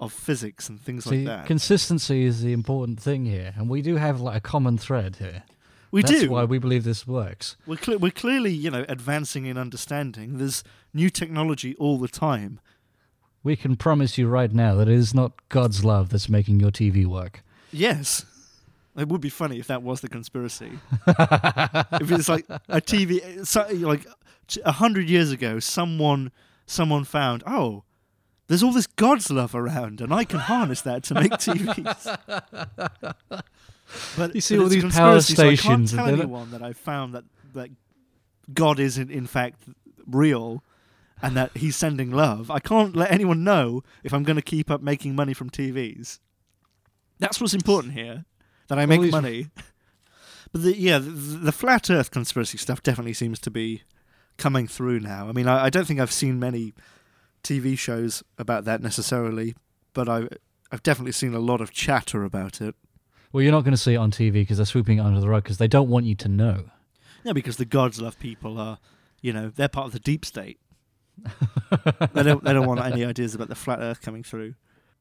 [0.00, 1.46] of physics and things See, like that?
[1.46, 5.44] consistency is the important thing here, and we do have like a common thread here.
[5.90, 6.30] we That's do.
[6.30, 7.56] why we believe this works.
[7.66, 10.38] We're, cle we're clearly, you know, advancing in understanding.
[10.38, 12.60] There's new technology all the time.
[13.44, 16.70] We can promise you right now that it is not God's love that's making your
[16.70, 17.42] TV work.
[17.72, 18.24] Yes.
[18.96, 20.78] It would be funny if that was the conspiracy.
[21.06, 24.06] if it's like a TV, so, like
[24.64, 26.30] a hundred years ago, someone
[26.72, 27.84] someone found, oh,
[28.48, 32.18] there's all this God's love around, and I can harness that to make TVs.
[34.16, 36.62] But You see all these power conspiracy, so stations I and can't tell anyone that
[36.62, 37.68] I found that that
[38.52, 39.64] God is in, in fact
[40.06, 40.64] real.
[41.24, 42.50] And that he's sending love.
[42.50, 46.18] I can't let anyone know if I'm going to keep up making money from TVs.
[47.20, 48.24] That's what's important here.
[48.66, 49.50] That I make money.
[50.52, 53.82] But the, yeah, the, the flat Earth conspiracy stuff definitely seems to be
[54.38, 55.28] coming through now.
[55.28, 56.72] I mean, I, I don't think I've seen many
[57.42, 59.54] TV shows about that necessarily,
[59.92, 60.28] but I,
[60.70, 62.74] I've definitely seen a lot of chatter about it.
[63.32, 65.28] Well, you're not going to see it on TV because they're sweeping it under the
[65.28, 66.64] rug because they don't want you to know.
[67.24, 68.78] Yeah, because the gods love people are,
[69.20, 70.58] you know, they're part of the deep state.
[72.12, 74.54] they don't they don't want any ideas about the flat Earth coming through.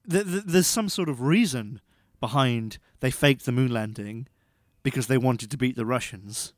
[0.09, 1.79] Th th there's some sort of reason
[2.19, 4.27] behind they faked the moon landing
[4.83, 6.53] because they wanted to beat the Russians,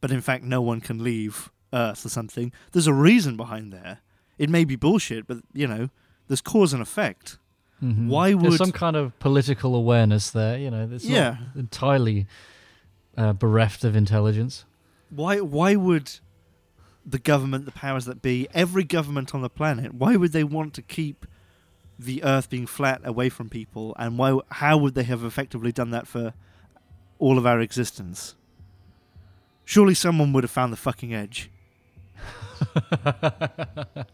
[0.00, 2.52] but in fact no one can leave Earth or something.
[2.72, 3.98] There's a reason behind there.
[4.38, 5.88] It may be bullshit, but you know,
[6.28, 7.38] there's cause and effect.
[7.82, 8.08] Mhm.
[8.08, 10.58] Why There's would- some kind of political awareness there?
[10.58, 11.36] You know, it's Yeah.
[11.54, 12.26] entirely
[13.16, 14.64] uh, bereft of intelligence.
[15.10, 16.20] Why why would
[17.06, 20.74] the government, the powers that be, every government on the planet, why would they want
[20.74, 21.26] to keep
[21.98, 23.94] the Earth being flat away from people?
[23.98, 24.38] And why?
[24.50, 26.34] How would they have effectively done that for
[27.18, 28.34] all of our existence?
[29.64, 31.50] Surely someone would have found the fucking edge.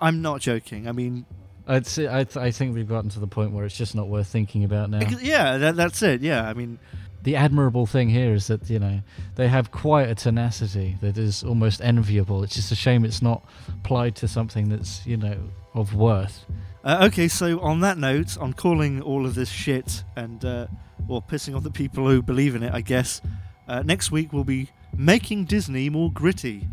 [0.00, 0.88] I'm not joking.
[0.88, 1.26] I mean,
[1.66, 4.08] I'd say, I, th- I think we've gotten to the point where it's just not
[4.08, 5.00] worth thinking about now.
[5.20, 6.22] yeah, that, that's it.
[6.22, 6.78] Yeah, I mean,
[7.22, 9.00] the admirable thing here is that you know
[9.36, 12.42] they have quite a tenacity that is almost enviable.
[12.42, 15.38] It's just a shame it's not applied to something that's you know
[15.74, 16.44] of worth.
[16.84, 20.66] Uh, okay, so on that note, on calling all of this shit and uh,
[21.08, 23.20] or pissing off the people who believe in it, I guess
[23.68, 26.68] uh, next week we'll be making Disney more gritty.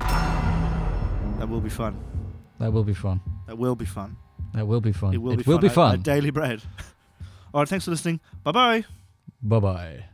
[1.49, 1.97] That will be fun.
[2.59, 3.21] That will be fun.
[3.47, 4.15] That will be fun.
[4.53, 5.15] That will be fun.
[5.15, 5.61] It will it be will fun.
[5.61, 5.93] be fun.
[5.95, 6.61] at Daily Bread.
[7.55, 8.19] all right, thanks for listening.
[8.43, 8.85] Bye bye.
[9.41, 10.05] Bye bye.